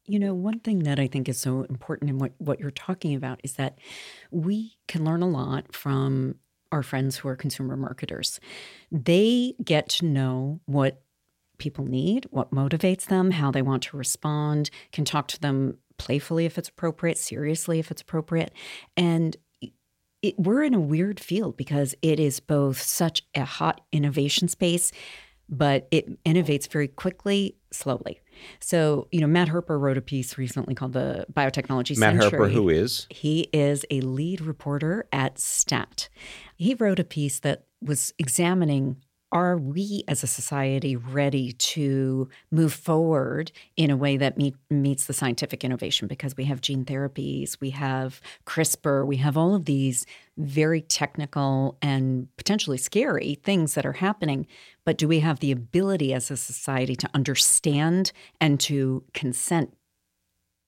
You 0.06 0.20
know, 0.20 0.34
one 0.34 0.60
thing 0.60 0.80
that 0.80 1.00
I 1.00 1.08
think 1.08 1.30
is 1.30 1.40
so 1.40 1.64
important 1.64 2.10
in 2.10 2.20
what, 2.20 2.34
what 2.38 2.60
you're 2.60 2.72
talking 2.72 3.16
about 3.16 3.40
is 3.42 3.54
that 3.54 3.80
we 4.32 4.76
can 4.88 5.06
learn 5.06 5.22
a 5.22 5.30
lot 5.30 5.74
from 5.74 6.36
our 6.74 6.84
friends 6.84 7.18
who 7.18 7.30
are 7.30 7.38
consumer 7.38 7.78
marketers. 7.78 8.42
They 8.92 9.56
get 9.64 9.88
to 9.90 10.06
know 10.06 10.60
what 10.66 11.02
people 11.58 11.86
need, 11.86 12.28
what 12.32 12.52
motivates 12.52 13.06
them, 13.06 13.32
how 13.32 13.52
they 13.52 13.62
want 13.62 13.84
to 13.84 13.98
respond, 13.98 14.70
can 14.92 15.06
talk 15.06 15.30
to 15.30 15.40
them 15.40 15.78
playfully 15.98 16.46
if 16.46 16.58
it's 16.58 16.70
appropriate, 16.70 17.18
seriously 17.18 17.80
if 17.80 17.92
it's 17.92 18.02
appropriate. 18.02 18.52
And 18.98 19.38
it, 20.24 20.40
we're 20.40 20.64
in 20.64 20.74
a 20.74 20.80
weird 20.80 21.20
field 21.20 21.56
because 21.58 21.94
it 22.02 22.20
is 22.20 22.40
both 22.40 22.82
such 22.82 23.22
a 23.36 23.46
hot 23.46 23.82
innovation 23.92 24.48
space, 24.48 24.92
but 25.48 25.88
it 25.92 26.24
innovates 26.24 26.68
very 26.68 26.88
quickly, 26.88 27.58
slowly. 27.72 28.22
So, 28.60 29.08
you 29.12 29.20
know, 29.20 29.28
Matt 29.28 29.50
Herper 29.50 29.80
wrote 29.80 29.98
a 29.98 30.02
piece 30.02 30.38
recently 30.38 30.74
called 30.74 30.94
The 30.94 31.28
Biotechnology 31.32 31.98
Matt 31.98 32.20
Century. 32.20 32.40
Herper, 32.40 32.52
who 32.52 32.70
is? 32.70 33.06
He 33.10 33.42
is 33.54 33.86
a 33.92 34.02
lead 34.02 34.42
reporter 34.42 35.06
at 35.12 35.38
STAT. 35.38 36.10
He 36.56 36.74
wrote 36.74 37.00
a 37.00 37.04
piece 37.04 37.40
that 37.42 37.66
was 37.82 38.14
examining 38.18 38.98
are 39.34 39.58
we 39.58 40.04
as 40.08 40.22
a 40.22 40.28
society 40.28 40.96
ready 40.96 41.54
to 41.54 42.30
move 42.52 42.72
forward 42.72 43.52
in 43.76 43.90
a 43.90 43.98
way 43.98 44.16
that 44.16 44.38
meet, 44.38 44.56
meets 44.70 45.08
the 45.08 45.14
scientific 45.14 45.64
innovation? 45.64 46.08
Because 46.08 46.38
we 46.38 46.46
have 46.46 46.62
gene 46.62 46.86
therapies, 46.86 47.60
we 47.60 47.72
have 47.72 48.22
CRISPR, 48.46 49.06
we 49.08 49.18
have 49.18 49.36
all 49.36 49.56
of 49.56 49.66
these 49.66 50.06
very 50.38 50.82
technical 50.82 51.78
and 51.82 52.28
potentially 52.38 52.78
scary 52.78 53.40
things 53.44 53.74
that 53.74 53.88
are 53.88 53.94
happening. 53.94 54.46
But 54.86 55.00
do 55.00 55.08
we 55.08 55.20
have 55.22 55.40
the 55.40 55.52
ability 55.52 56.14
as 56.14 56.30
a 56.30 56.38
society 56.38 56.96
to 56.98 57.10
understand 57.16 58.12
and 58.40 58.60
to 58.62 59.04
consent 59.14 59.76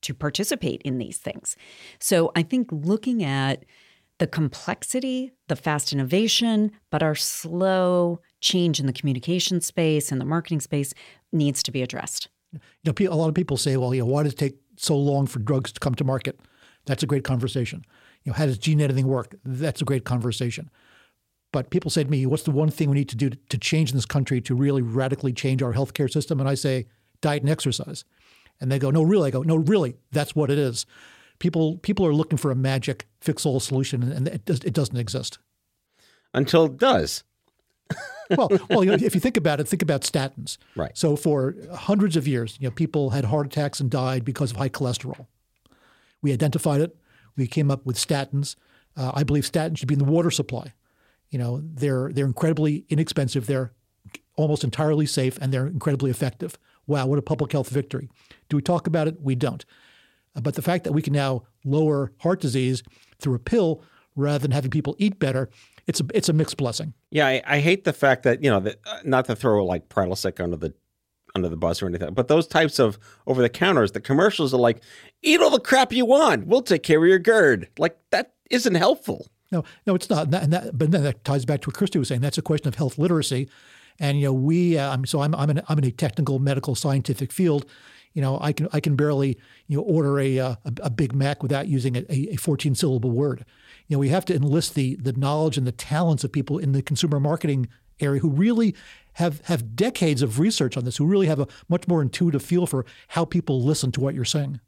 to 0.02 0.12
participate 0.12 0.82
in 0.82 0.98
these 0.98 1.18
things? 1.18 1.56
So 2.00 2.32
I 2.34 2.42
think 2.42 2.68
looking 2.72 3.22
at 3.22 3.64
the 4.18 4.26
complexity, 4.26 5.32
the 5.48 5.56
fast 5.56 5.92
innovation, 5.92 6.72
but 6.90 7.02
our 7.02 7.14
slow 7.14 8.20
change 8.40 8.80
in 8.80 8.86
the 8.86 8.92
communication 8.92 9.60
space 9.60 10.12
and 10.12 10.20
the 10.20 10.24
marketing 10.24 10.60
space 10.60 10.94
needs 11.32 11.62
to 11.62 11.70
be 11.70 11.82
addressed. 11.82 12.28
You 12.52 12.60
know, 12.84 13.12
a 13.12 13.16
lot 13.16 13.28
of 13.28 13.34
people 13.34 13.56
say, 13.56 13.76
well, 13.76 13.94
you 13.94 14.00
know, 14.00 14.06
why 14.06 14.22
does 14.22 14.32
it 14.32 14.38
take 14.38 14.56
so 14.76 14.96
long 14.96 15.26
for 15.26 15.38
drugs 15.38 15.72
to 15.72 15.80
come 15.80 15.94
to 15.96 16.04
market? 16.04 16.40
That's 16.86 17.02
a 17.02 17.06
great 17.06 17.24
conversation. 17.24 17.84
You 18.24 18.32
know, 18.32 18.36
how 18.36 18.46
does 18.46 18.58
gene 18.58 18.80
editing 18.80 19.06
work? 19.06 19.34
That's 19.44 19.82
a 19.82 19.84
great 19.84 20.04
conversation. 20.04 20.70
But 21.52 21.70
people 21.70 21.90
say 21.90 22.04
to 22.04 22.10
me, 22.10 22.26
what's 22.26 22.42
the 22.42 22.50
one 22.50 22.70
thing 22.70 22.90
we 22.90 22.96
need 22.96 23.08
to 23.08 23.16
do 23.16 23.30
to 23.30 23.58
change 23.58 23.90
in 23.90 23.96
this 23.96 24.06
country 24.06 24.40
to 24.42 24.54
really 24.54 24.82
radically 24.82 25.32
change 25.32 25.62
our 25.62 25.72
healthcare 25.72 26.10
system? 26.10 26.40
And 26.40 26.48
I 26.48 26.54
say, 26.54 26.86
diet 27.20 27.42
and 27.42 27.50
exercise. 27.50 28.04
And 28.60 28.70
they 28.70 28.78
go, 28.78 28.90
no, 28.90 29.02
really? 29.02 29.28
I 29.28 29.30
go, 29.30 29.42
no, 29.42 29.56
really, 29.56 29.96
that's 30.12 30.34
what 30.34 30.50
it 30.50 30.58
is 30.58 30.86
people 31.38 31.78
people 31.78 32.06
are 32.06 32.14
looking 32.14 32.38
for 32.38 32.50
a 32.50 32.54
magic 32.54 33.06
fix 33.20 33.44
all 33.44 33.60
solution, 33.60 34.02
and 34.02 34.28
it, 34.28 34.44
does, 34.44 34.60
it 34.60 34.72
doesn't 34.72 34.96
exist 34.96 35.38
until 36.34 36.66
it 36.66 36.76
does. 36.76 37.24
Well, 38.30 38.50
well, 38.70 38.84
you 38.84 38.90
know, 38.90 38.98
if 39.00 39.14
you 39.14 39.20
think 39.20 39.36
about 39.36 39.60
it, 39.60 39.68
think 39.68 39.82
about 39.82 40.02
statins. 40.02 40.58
Right. 40.74 40.96
So 40.96 41.16
for 41.16 41.54
hundreds 41.72 42.16
of 42.16 42.26
years, 42.26 42.56
you 42.60 42.68
know, 42.68 42.72
people 42.72 43.10
had 43.10 43.24
heart 43.24 43.46
attacks 43.46 43.80
and 43.80 43.90
died 43.90 44.24
because 44.24 44.50
of 44.50 44.56
high 44.56 44.68
cholesterol. 44.68 45.26
We 46.22 46.32
identified 46.32 46.80
it. 46.80 46.96
We 47.36 47.46
came 47.46 47.70
up 47.70 47.84
with 47.86 47.96
statins. 47.96 48.56
Uh, 48.96 49.12
I 49.14 49.22
believe 49.22 49.44
statins 49.44 49.78
should 49.78 49.88
be 49.88 49.94
in 49.94 49.98
the 49.98 50.04
water 50.04 50.30
supply. 50.30 50.72
You 51.30 51.38
know, 51.38 51.60
they're 51.62 52.10
they're 52.12 52.26
incredibly 52.26 52.84
inexpensive. 52.88 53.46
They're 53.46 53.72
almost 54.36 54.64
entirely 54.64 55.06
safe, 55.06 55.38
and 55.40 55.52
they're 55.52 55.66
incredibly 55.66 56.10
effective. 56.10 56.58
Wow, 56.86 57.06
what 57.06 57.18
a 57.18 57.22
public 57.22 57.52
health 57.52 57.68
victory! 57.68 58.08
Do 58.48 58.56
we 58.56 58.62
talk 58.62 58.86
about 58.86 59.08
it? 59.08 59.20
We 59.20 59.34
don't. 59.34 59.64
But 60.34 60.54
the 60.54 60.62
fact 60.62 60.84
that 60.84 60.92
we 60.92 61.02
can 61.02 61.12
now 61.12 61.44
lower 61.64 62.12
heart 62.18 62.40
disease 62.40 62.82
through 63.18 63.34
a 63.34 63.38
pill 63.38 63.82
rather 64.14 64.38
than 64.38 64.50
having 64.50 64.70
people 64.70 64.94
eat 64.98 65.18
better, 65.18 65.50
it's 65.86 66.00
a 66.00 66.04
it's 66.14 66.28
a 66.28 66.32
mixed 66.32 66.56
blessing. 66.56 66.94
Yeah, 67.10 67.26
I, 67.26 67.42
I 67.46 67.60
hate 67.60 67.84
the 67.84 67.92
fact 67.92 68.22
that 68.24 68.42
you 68.42 68.50
know 68.50 68.60
that 68.60 68.80
uh, 68.86 68.98
not 69.04 69.26
to 69.26 69.36
throw 69.36 69.64
like 69.64 69.88
Prilosec 69.88 70.42
under 70.42 70.56
the 70.56 70.74
under 71.34 71.48
the 71.48 71.56
bus 71.56 71.82
or 71.82 71.86
anything, 71.86 72.14
but 72.14 72.28
those 72.28 72.46
types 72.46 72.78
of 72.78 72.98
over 73.26 73.42
the 73.42 73.48
counters, 73.48 73.92
the 73.92 74.00
commercials 74.00 74.54
are 74.54 74.60
like, 74.60 74.82
eat 75.22 75.40
all 75.40 75.50
the 75.50 75.60
crap 75.60 75.92
you 75.92 76.04
want, 76.06 76.46
we'll 76.46 76.62
take 76.62 76.82
care 76.82 76.98
of 76.98 77.08
your 77.08 77.18
GERD. 77.18 77.68
Like 77.78 77.96
that 78.10 78.34
isn't 78.50 78.74
helpful. 78.74 79.28
No, 79.52 79.64
no, 79.86 79.94
it's 79.94 80.10
not. 80.10 80.34
And 80.34 80.52
that, 80.52 80.76
but 80.76 80.90
then 80.90 81.04
that 81.04 81.24
ties 81.24 81.44
back 81.44 81.60
to 81.62 81.68
what 81.68 81.76
Christy 81.76 81.98
was 81.98 82.08
saying. 82.08 82.20
That's 82.20 82.38
a 82.38 82.42
question 82.42 82.68
of 82.68 82.74
health 82.74 82.98
literacy. 82.98 83.48
And 83.98 84.18
you 84.18 84.26
know, 84.26 84.32
we. 84.32 84.76
Uh, 84.76 84.96
so 85.06 85.20
I'm 85.20 85.34
I'm 85.34 85.50
in, 85.50 85.62
I'm 85.68 85.78
in 85.78 85.84
a 85.84 85.90
technical, 85.90 86.38
medical, 86.38 86.74
scientific 86.74 87.32
field, 87.32 87.64
you 88.16 88.22
know, 88.22 88.38
I 88.40 88.52
can 88.52 88.66
I 88.72 88.80
can 88.80 88.96
barely 88.96 89.38
you 89.66 89.76
know 89.76 89.82
order 89.82 90.18
a 90.18 90.38
uh, 90.38 90.54
a, 90.64 90.72
a 90.84 90.90
Big 90.90 91.14
Mac 91.14 91.42
without 91.42 91.68
using 91.68 91.96
a, 91.96 92.04
a 92.08 92.36
14 92.36 92.74
syllable 92.74 93.10
word. 93.10 93.44
You 93.88 93.96
know, 93.96 93.98
we 93.98 94.08
have 94.08 94.24
to 94.24 94.34
enlist 94.34 94.74
the 94.74 94.94
the 94.94 95.12
knowledge 95.12 95.58
and 95.58 95.66
the 95.66 95.72
talents 95.72 96.24
of 96.24 96.32
people 96.32 96.56
in 96.56 96.72
the 96.72 96.80
consumer 96.80 97.20
marketing 97.20 97.68
area 98.00 98.20
who 98.20 98.30
really 98.30 98.74
have 99.12 99.42
have 99.42 99.76
decades 99.76 100.22
of 100.22 100.40
research 100.40 100.78
on 100.78 100.86
this, 100.86 100.96
who 100.96 101.04
really 101.04 101.26
have 101.26 101.40
a 101.40 101.46
much 101.68 101.86
more 101.88 102.00
intuitive 102.00 102.42
feel 102.42 102.66
for 102.66 102.86
how 103.08 103.26
people 103.26 103.62
listen 103.62 103.92
to 103.92 104.00
what 104.00 104.14
you're 104.14 104.24
saying. 104.24 104.60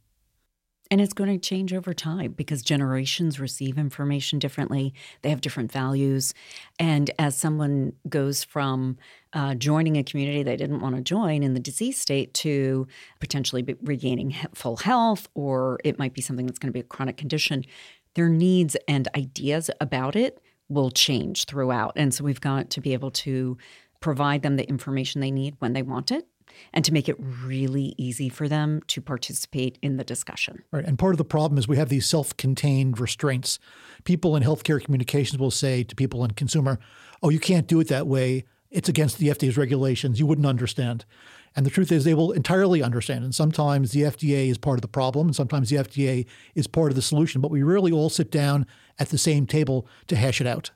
And 0.90 1.00
it's 1.00 1.12
going 1.12 1.30
to 1.30 1.38
change 1.38 1.72
over 1.72 1.92
time 1.92 2.32
because 2.32 2.62
generations 2.62 3.40
receive 3.40 3.78
information 3.78 4.38
differently. 4.38 4.94
They 5.22 5.30
have 5.30 5.40
different 5.40 5.72
values. 5.72 6.34
And 6.78 7.10
as 7.18 7.36
someone 7.36 7.92
goes 8.08 8.44
from 8.44 8.96
uh, 9.32 9.54
joining 9.54 9.96
a 9.96 10.02
community 10.02 10.42
they 10.42 10.56
didn't 10.56 10.80
want 10.80 10.96
to 10.96 11.02
join 11.02 11.42
in 11.42 11.54
the 11.54 11.60
disease 11.60 11.98
state 11.98 12.32
to 12.34 12.86
potentially 13.20 13.64
regaining 13.82 14.34
full 14.54 14.76
health, 14.78 15.28
or 15.34 15.78
it 15.84 15.98
might 15.98 16.14
be 16.14 16.22
something 16.22 16.46
that's 16.46 16.58
going 16.58 16.68
to 16.68 16.72
be 16.72 16.80
a 16.80 16.84
chronic 16.84 17.16
condition, 17.16 17.64
their 18.14 18.28
needs 18.28 18.76
and 18.86 19.08
ideas 19.14 19.70
about 19.80 20.16
it 20.16 20.40
will 20.68 20.90
change 20.90 21.44
throughout. 21.44 21.92
And 21.96 22.12
so 22.12 22.24
we've 22.24 22.40
got 22.40 22.70
to 22.70 22.80
be 22.80 22.92
able 22.92 23.10
to 23.12 23.56
provide 24.00 24.42
them 24.42 24.56
the 24.56 24.68
information 24.68 25.20
they 25.20 25.30
need 25.30 25.56
when 25.58 25.72
they 25.72 25.82
want 25.82 26.10
it 26.10 26.26
and 26.72 26.84
to 26.84 26.92
make 26.92 27.08
it 27.08 27.16
really 27.18 27.94
easy 27.96 28.28
for 28.28 28.48
them 28.48 28.80
to 28.88 29.00
participate 29.00 29.78
in 29.82 29.96
the 29.96 30.04
discussion. 30.04 30.62
Right. 30.70 30.84
And 30.84 30.98
part 30.98 31.14
of 31.14 31.18
the 31.18 31.24
problem 31.24 31.58
is 31.58 31.68
we 31.68 31.76
have 31.76 31.88
these 31.88 32.06
self 32.06 32.36
contained 32.36 33.00
restraints. 33.00 33.58
People 34.04 34.36
in 34.36 34.42
healthcare 34.42 34.82
communications 34.82 35.38
will 35.38 35.50
say 35.50 35.82
to 35.84 35.94
people 35.94 36.24
in 36.24 36.32
consumer, 36.32 36.78
oh, 37.22 37.28
you 37.30 37.40
can't 37.40 37.66
do 37.66 37.80
it 37.80 37.88
that 37.88 38.06
way. 38.06 38.44
It's 38.70 38.88
against 38.88 39.18
the 39.18 39.28
FDA's 39.28 39.56
regulations. 39.56 40.18
You 40.18 40.26
wouldn't 40.26 40.46
understand. 40.46 41.04
And 41.56 41.64
the 41.64 41.70
truth 41.70 41.90
is, 41.90 42.04
they 42.04 42.14
will 42.14 42.32
entirely 42.32 42.82
understand. 42.82 43.24
And 43.24 43.34
sometimes 43.34 43.92
the 43.92 44.02
FDA 44.02 44.48
is 44.48 44.58
part 44.58 44.76
of 44.78 44.82
the 44.82 44.88
problem, 44.88 45.28
and 45.28 45.36
sometimes 45.36 45.70
the 45.70 45.76
FDA 45.76 46.26
is 46.54 46.66
part 46.66 46.92
of 46.92 46.96
the 46.96 47.02
solution. 47.02 47.40
But 47.40 47.50
we 47.50 47.62
rarely 47.62 47.90
all 47.90 48.10
sit 48.10 48.30
down 48.30 48.66
at 48.98 49.08
the 49.08 49.18
same 49.18 49.46
table 49.46 49.86
to 50.08 50.16
hash 50.16 50.40
it 50.40 50.46
out. 50.46 50.70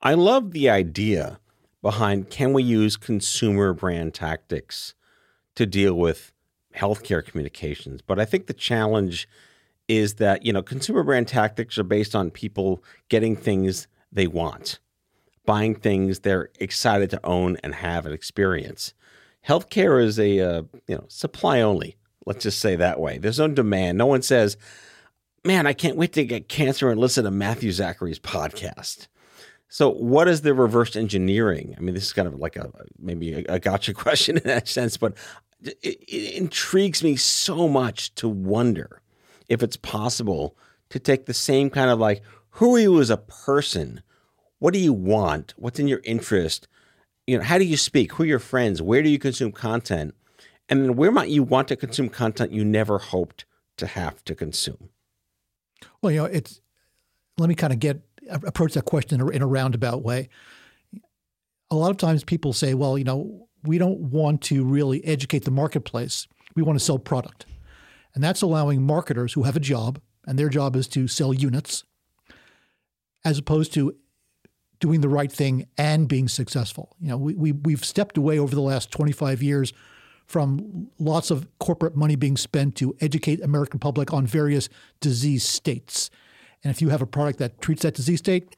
I 0.00 0.14
love 0.14 0.52
the 0.52 0.70
idea 0.70 1.40
behind 1.82 2.30
can 2.30 2.52
we 2.52 2.62
use 2.62 2.96
consumer 2.96 3.72
brand 3.72 4.14
tactics 4.14 4.94
to 5.56 5.66
deal 5.66 5.94
with 5.94 6.32
healthcare 6.74 7.24
communications. 7.24 8.00
But 8.02 8.18
I 8.18 8.24
think 8.24 8.46
the 8.46 8.54
challenge 8.54 9.28
is 9.88 10.14
that, 10.14 10.44
you 10.44 10.52
know, 10.52 10.62
consumer 10.62 11.02
brand 11.02 11.26
tactics 11.26 11.76
are 11.78 11.84
based 11.84 12.14
on 12.14 12.30
people 12.30 12.82
getting 13.08 13.34
things 13.34 13.88
they 14.12 14.26
want, 14.26 14.78
buying 15.50 15.74
things 15.74 16.20
they're 16.20 16.48
excited 16.60 17.10
to 17.10 17.26
own 17.26 17.56
and 17.64 17.74
have 17.74 18.06
and 18.06 18.14
experience. 18.14 18.94
Healthcare 19.48 20.00
is 20.00 20.16
a, 20.16 20.38
uh, 20.38 20.62
you 20.86 20.94
know, 20.94 21.04
supply 21.08 21.60
only. 21.60 21.96
Let's 22.24 22.44
just 22.44 22.60
say 22.60 22.76
that 22.76 23.00
way. 23.00 23.18
There's 23.18 23.40
no 23.40 23.48
demand. 23.48 23.98
No 23.98 24.06
one 24.06 24.22
says, 24.22 24.56
man, 25.44 25.66
I 25.66 25.72
can't 25.72 25.96
wait 25.96 26.12
to 26.12 26.24
get 26.24 26.48
cancer 26.48 26.88
and 26.88 27.00
listen 27.00 27.24
to 27.24 27.32
Matthew 27.32 27.72
Zachary's 27.72 28.20
podcast. 28.20 29.08
So, 29.68 29.90
what 29.90 30.28
is 30.28 30.42
the 30.42 30.54
reverse 30.54 30.94
engineering? 30.94 31.74
I 31.76 31.80
mean, 31.80 31.96
this 31.96 32.04
is 32.04 32.12
kind 32.12 32.28
of 32.28 32.36
like 32.36 32.54
a 32.54 32.70
maybe 33.00 33.34
a, 33.34 33.54
a 33.54 33.58
gotcha 33.58 33.92
question 34.04 34.36
in 34.36 34.44
that 34.44 34.68
sense, 34.68 34.96
but 34.96 35.14
it, 35.60 35.78
it 35.82 36.34
intrigues 36.34 37.02
me 37.02 37.16
so 37.16 37.66
much 37.66 38.14
to 38.14 38.28
wonder 38.28 39.02
if 39.48 39.64
it's 39.64 39.76
possible 39.76 40.56
to 40.90 41.00
take 41.00 41.26
the 41.26 41.34
same 41.34 41.70
kind 41.70 41.90
of 41.90 41.98
like, 41.98 42.22
who 42.50 42.76
he 42.76 42.86
was 42.86 43.10
a 43.10 43.16
person? 43.16 44.00
What 44.60 44.72
do 44.72 44.78
you 44.78 44.92
want? 44.92 45.54
What's 45.56 45.80
in 45.80 45.88
your 45.88 46.00
interest? 46.04 46.68
You 47.26 47.38
know, 47.38 47.44
how 47.44 47.58
do 47.58 47.64
you 47.64 47.76
speak? 47.76 48.12
Who 48.12 48.22
are 48.22 48.26
your 48.26 48.38
friends? 48.38 48.80
Where 48.80 49.02
do 49.02 49.08
you 49.08 49.18
consume 49.18 49.52
content? 49.52 50.14
And 50.68 50.84
then 50.84 50.96
where 50.96 51.10
might 51.10 51.30
you 51.30 51.42
want 51.42 51.66
to 51.68 51.76
consume 51.76 52.08
content 52.08 52.52
you 52.52 52.64
never 52.64 52.98
hoped 52.98 53.44
to 53.78 53.86
have 53.86 54.22
to 54.24 54.34
consume? 54.34 54.90
Well, 56.00 56.12
you 56.12 56.18
know, 56.18 56.26
it's 56.26 56.60
let 57.38 57.48
me 57.48 57.54
kind 57.54 57.72
of 57.72 57.80
get 57.80 58.02
approach 58.30 58.74
that 58.74 58.84
question 58.84 59.20
in 59.20 59.26
a, 59.26 59.30
in 59.30 59.42
a 59.42 59.46
roundabout 59.46 60.02
way. 60.02 60.28
A 61.70 61.76
lot 61.76 61.90
of 61.90 61.96
times 61.96 62.22
people 62.22 62.52
say, 62.52 62.74
well, 62.74 62.98
you 62.98 63.04
know, 63.04 63.48
we 63.64 63.78
don't 63.78 63.98
want 63.98 64.42
to 64.42 64.64
really 64.64 65.04
educate 65.04 65.44
the 65.44 65.50
marketplace. 65.50 66.26
We 66.54 66.62
want 66.62 66.78
to 66.78 66.84
sell 66.84 66.98
product. 66.98 67.46
And 68.14 68.22
that's 68.22 68.42
allowing 68.42 68.82
marketers 68.82 69.32
who 69.32 69.44
have 69.44 69.56
a 69.56 69.60
job, 69.60 70.00
and 70.26 70.38
their 70.38 70.48
job 70.48 70.76
is 70.76 70.88
to 70.88 71.06
sell 71.06 71.32
units, 71.32 71.84
as 73.24 73.38
opposed 73.38 73.72
to 73.74 73.94
doing 74.80 75.02
the 75.02 75.08
right 75.08 75.30
thing 75.30 75.66
and 75.78 76.08
being 76.08 76.26
successful. 76.26 76.96
You 77.00 77.08
know, 77.08 77.16
we, 77.16 77.34
we, 77.34 77.52
we've 77.52 77.84
stepped 77.84 78.16
away 78.16 78.38
over 78.38 78.54
the 78.54 78.62
last 78.62 78.90
25 78.90 79.42
years 79.42 79.72
from 80.26 80.88
lots 80.98 81.30
of 81.30 81.46
corporate 81.58 81.96
money 81.96 82.16
being 82.16 82.36
spent 82.36 82.76
to 82.76 82.96
educate 83.00 83.42
American 83.42 83.78
public 83.78 84.12
on 84.12 84.26
various 84.26 84.68
disease 85.00 85.44
states. 85.46 86.10
And 86.62 86.70
if 86.70 86.80
you 86.80 86.88
have 86.88 87.02
a 87.02 87.06
product 87.06 87.38
that 87.40 87.60
treats 87.60 87.82
that 87.82 87.94
disease 87.94 88.20
state, 88.20 88.56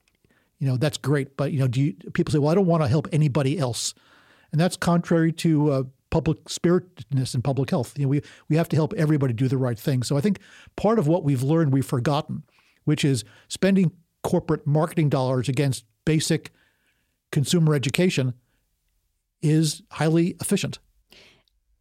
you 0.59 0.69
know, 0.69 0.77
that's 0.77 0.99
great. 0.99 1.37
But, 1.37 1.51
you 1.51 1.59
know, 1.59 1.67
do 1.67 1.81
you, 1.81 1.95
people 2.13 2.31
say, 2.31 2.39
well, 2.39 2.51
I 2.51 2.55
don't 2.55 2.67
want 2.67 2.83
to 2.83 2.89
help 2.89 3.09
anybody 3.11 3.59
else. 3.59 3.95
And 4.53 4.61
that's 4.61 4.77
contrary 4.77 5.33
to 5.33 5.71
uh, 5.73 5.83
public 6.11 6.49
spiritedness 6.49 7.35
and 7.35 7.43
public 7.43 7.71
health. 7.71 7.99
You 7.99 8.05
know, 8.05 8.11
we, 8.11 8.23
we 8.49 8.57
have 8.57 8.69
to 8.69 8.77
help 8.77 8.93
everybody 8.93 9.33
do 9.33 9.49
the 9.49 9.57
right 9.57 9.79
thing. 9.79 10.03
So 10.03 10.17
I 10.17 10.21
think 10.21 10.39
part 10.77 10.99
of 10.99 11.09
what 11.09 11.25
we've 11.25 11.43
learned, 11.43 11.73
we've 11.73 11.87
forgotten, 11.87 12.45
which 12.85 13.05
is 13.05 13.25
spending 13.49 13.93
corporate 14.23 14.67
marketing 14.67 15.09
dollars 15.09 15.49
against 15.49 15.85
basic 16.05 16.51
consumer 17.31 17.75
education 17.75 18.35
is 19.41 19.83
highly 19.93 20.37
efficient. 20.41 20.79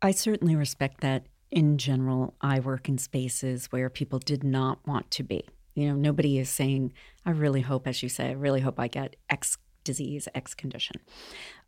I 0.01 0.11
certainly 0.11 0.55
respect 0.55 1.01
that. 1.01 1.27
In 1.51 1.77
general, 1.77 2.33
I 2.39 2.61
work 2.61 2.87
in 2.87 2.97
spaces 2.97 3.67
where 3.71 3.89
people 3.89 4.19
did 4.19 4.41
not 4.41 4.79
want 4.87 5.11
to 5.11 5.23
be. 5.23 5.45
You 5.75 5.89
know, 5.89 5.95
nobody 5.95 6.39
is 6.39 6.49
saying, 6.49 6.93
I 7.25 7.31
really 7.31 7.59
hope, 7.59 7.87
as 7.87 8.01
you 8.01 8.07
say, 8.07 8.29
I 8.29 8.31
really 8.31 8.61
hope 8.61 8.79
I 8.79 8.87
get 8.87 9.17
X 9.29 9.57
disease, 9.83 10.29
X 10.33 10.53
condition. 10.53 10.95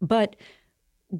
But 0.02 0.38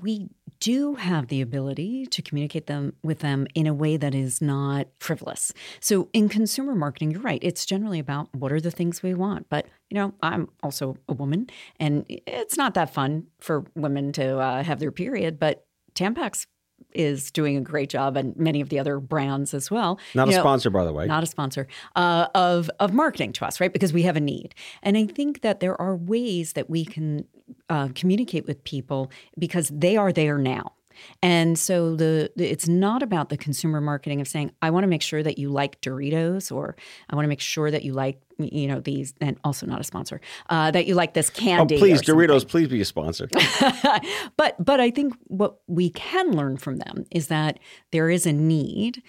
we 0.02 0.30
do 0.60 0.96
have 0.96 1.28
the 1.28 1.42
ability 1.42 2.06
to 2.08 2.22
communicate 2.22 2.66
them 2.68 2.94
with 3.04 3.20
them 3.20 3.46
in 3.54 3.68
a 3.68 3.74
way 3.74 3.96
that 3.96 4.16
is 4.16 4.42
not 4.42 4.88
frivolous. 5.00 5.54
So 5.80 6.10
in 6.14 6.30
consumer 6.30 6.74
marketing, 6.74 7.12
you're 7.12 7.22
right. 7.22 7.40
It's 7.44 7.66
generally 7.66 8.00
about 8.00 8.34
what 8.34 8.52
are 8.52 8.62
the 8.62 8.72
things 8.72 9.04
we 9.04 9.14
want. 9.14 9.50
But 9.50 9.68
you 9.90 9.96
know, 9.96 10.14
I'm 10.22 10.50
also 10.64 10.98
a 11.08 11.14
woman, 11.14 11.48
and 11.80 12.06
it's 12.08 12.58
not 12.58 12.74
that 12.74 12.94
fun 12.94 13.28
for 13.40 13.66
women 13.76 14.12
to 14.14 14.40
uh, 14.40 14.64
have 14.64 14.80
their 14.80 14.92
period. 14.92 15.38
But 15.38 15.66
Tampax 15.94 16.48
is 16.94 17.32
doing 17.32 17.58
a 17.58 17.62
great 17.62 17.90
job, 17.90 18.18
and 18.18 18.36
many 18.38 18.62
of 18.62 18.70
the 18.70 18.80
other 18.80 19.00
brands 19.00 19.54
as 19.54 19.72
well. 19.72 20.00
Not 20.14 20.28
a 20.28 20.32
know, 20.32 20.40
sponsor, 20.40 20.70
by 20.70 20.86
the 20.86 20.94
way. 20.94 21.06
not 21.06 21.24
a 21.24 21.28
sponsor 21.28 21.68
uh, 21.96 22.28
of 22.36 22.70
of 22.80 22.94
marketing 22.94 23.34
to 23.34 23.46
us, 23.46 23.60
right? 23.60 23.72
Because 23.72 23.94
we 23.94 24.04
have 24.04 24.16
a 24.16 24.22
need, 24.22 24.56
and 24.82 24.98
I 24.98 25.06
think 25.06 25.42
that 25.42 25.60
there 25.60 25.80
are 25.80 25.96
ways 25.96 26.54
that 26.54 26.70
we 26.70 26.86
can 26.86 27.26
uh, 27.70 27.90
communicate 27.96 28.46
with 28.46 28.64
people 28.64 29.12
because 29.38 29.70
they 29.70 29.98
are 29.98 30.12
there 30.12 30.38
now. 30.38 30.74
And 31.22 31.58
so 31.58 31.96
the, 31.96 32.32
the 32.36 32.50
it's 32.50 32.68
not 32.68 33.04
about 33.04 33.30
the 33.30 33.38
consumer 33.38 33.82
marketing 33.82 34.22
of 34.22 34.28
saying 34.28 34.52
I 34.62 34.70
want 34.70 34.84
to 34.84 34.88
make 34.88 35.02
sure 35.02 35.24
that 35.24 35.38
you 35.38 35.50
like 35.50 35.82
Doritos 35.82 36.52
or 36.52 36.76
I 37.10 37.16
want 37.16 37.26
to 37.26 37.30
make 37.30 37.42
sure 37.42 37.72
that 37.72 37.84
you 37.84 37.94
like 37.94 38.22
you 38.40 38.68
know 38.68 38.80
these 38.80 39.14
and 39.22 39.38
also 39.44 39.66
not 39.66 39.80
a 39.80 39.84
sponsor 39.84 40.20
uh, 40.50 40.72
that 40.72 40.86
you 40.86 40.96
like 40.96 41.14
this 41.14 41.32
oh, 41.36 41.40
candy. 41.40 41.78
please, 41.78 42.02
or 42.02 42.04
something 42.04 42.28
Doritos, 42.28 42.48
please 42.48 42.68
be 42.68 42.82
a 42.82 42.86
sponsor. 42.86 43.30
but 44.38 44.64
but 44.64 44.80
I 44.80 44.92
think 44.92 45.16
what 45.28 45.60
we 45.68 45.90
can 45.90 46.32
learn 46.32 46.58
from 46.58 46.78
them 46.78 47.06
is 47.12 47.28
that 47.28 47.60
there 47.92 48.10
is 48.10 48.26
a 48.26 48.34
need 48.34 49.02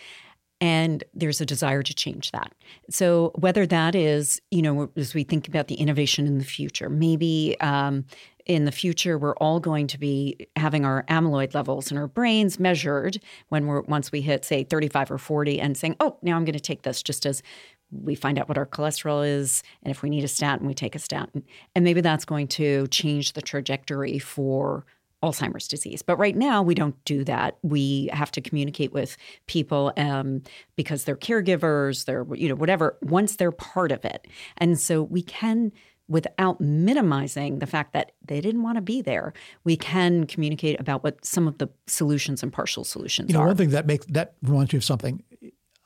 and 0.60 1.04
there's 1.12 1.40
a 1.40 1.46
desire 1.46 1.82
to 1.82 1.94
change 1.94 2.30
that. 2.30 2.54
So 2.88 3.32
whether 3.34 3.66
that 3.66 3.94
is, 3.94 4.40
you 4.50 4.62
know, 4.62 4.90
as 4.96 5.12
we 5.12 5.24
think 5.24 5.46
about 5.46 5.68
the 5.68 5.74
innovation 5.74 6.26
in 6.26 6.38
the 6.38 6.44
future, 6.44 6.88
maybe 6.88 7.56
um, 7.60 8.06
in 8.46 8.64
the 8.64 8.72
future 8.72 9.16
we're 9.16 9.36
all 9.36 9.58
going 9.58 9.86
to 9.86 9.98
be 9.98 10.36
having 10.56 10.84
our 10.84 11.04
amyloid 11.08 11.54
levels 11.54 11.90
in 11.90 11.96
our 11.96 12.06
brains 12.06 12.58
measured 12.58 13.18
when 13.48 13.66
we're 13.66 13.82
once 13.82 14.12
we 14.12 14.20
hit 14.20 14.44
say 14.44 14.64
35 14.64 15.12
or 15.12 15.18
40 15.18 15.60
and 15.60 15.76
saying, 15.76 15.96
oh, 16.00 16.16
now 16.22 16.36
I'm 16.36 16.44
going 16.44 16.54
to 16.54 16.60
take 16.60 16.82
this 16.82 17.02
just 17.02 17.26
as 17.26 17.42
we 17.90 18.14
find 18.14 18.38
out 18.38 18.48
what 18.48 18.58
our 18.58 18.66
cholesterol 18.66 19.26
is 19.26 19.62
and 19.82 19.90
if 19.90 20.02
we 20.02 20.10
need 20.10 20.24
a 20.24 20.28
statin 20.28 20.66
we 20.66 20.74
take 20.74 20.94
a 20.94 20.98
statin 20.98 21.44
and 21.74 21.84
maybe 21.84 22.00
that's 22.00 22.24
going 22.24 22.48
to 22.48 22.86
change 22.88 23.32
the 23.32 23.42
trajectory 23.42 24.18
for 24.18 24.84
Alzheimer's 25.24 25.66
disease. 25.66 26.02
But 26.02 26.18
right 26.18 26.36
now, 26.36 26.62
we 26.62 26.74
don't 26.74 27.02
do 27.06 27.24
that. 27.24 27.56
We 27.62 28.10
have 28.12 28.30
to 28.32 28.42
communicate 28.42 28.92
with 28.92 29.16
people 29.46 29.90
um, 29.96 30.42
because 30.76 31.04
they're 31.04 31.16
caregivers, 31.16 32.04
they're, 32.04 32.26
you 32.34 32.48
know, 32.50 32.54
whatever, 32.54 32.98
once 33.00 33.36
they're 33.36 33.50
part 33.50 33.90
of 33.90 34.04
it. 34.04 34.26
And 34.58 34.78
so 34.78 35.02
we 35.02 35.22
can, 35.22 35.72
without 36.08 36.60
minimizing 36.60 37.60
the 37.60 37.66
fact 37.66 37.92
that 37.92 38.12
they 38.24 38.40
didn't 38.40 38.62
want 38.62 38.76
to 38.76 38.82
be 38.82 39.00
there, 39.00 39.32
we 39.64 39.76
can 39.76 40.26
communicate 40.26 40.78
about 40.78 41.02
what 41.02 41.24
some 41.24 41.48
of 41.48 41.58
the 41.58 41.68
solutions 41.86 42.42
and 42.42 42.52
partial 42.52 42.84
solutions 42.84 43.30
are. 43.30 43.32
You 43.32 43.38
know, 43.38 43.44
are. 43.44 43.48
one 43.48 43.56
thing 43.56 43.70
that 43.70 43.86
makes 43.86 44.06
that 44.06 44.34
reminds 44.42 44.72
me 44.72 44.78
of 44.78 44.84
something. 44.84 45.22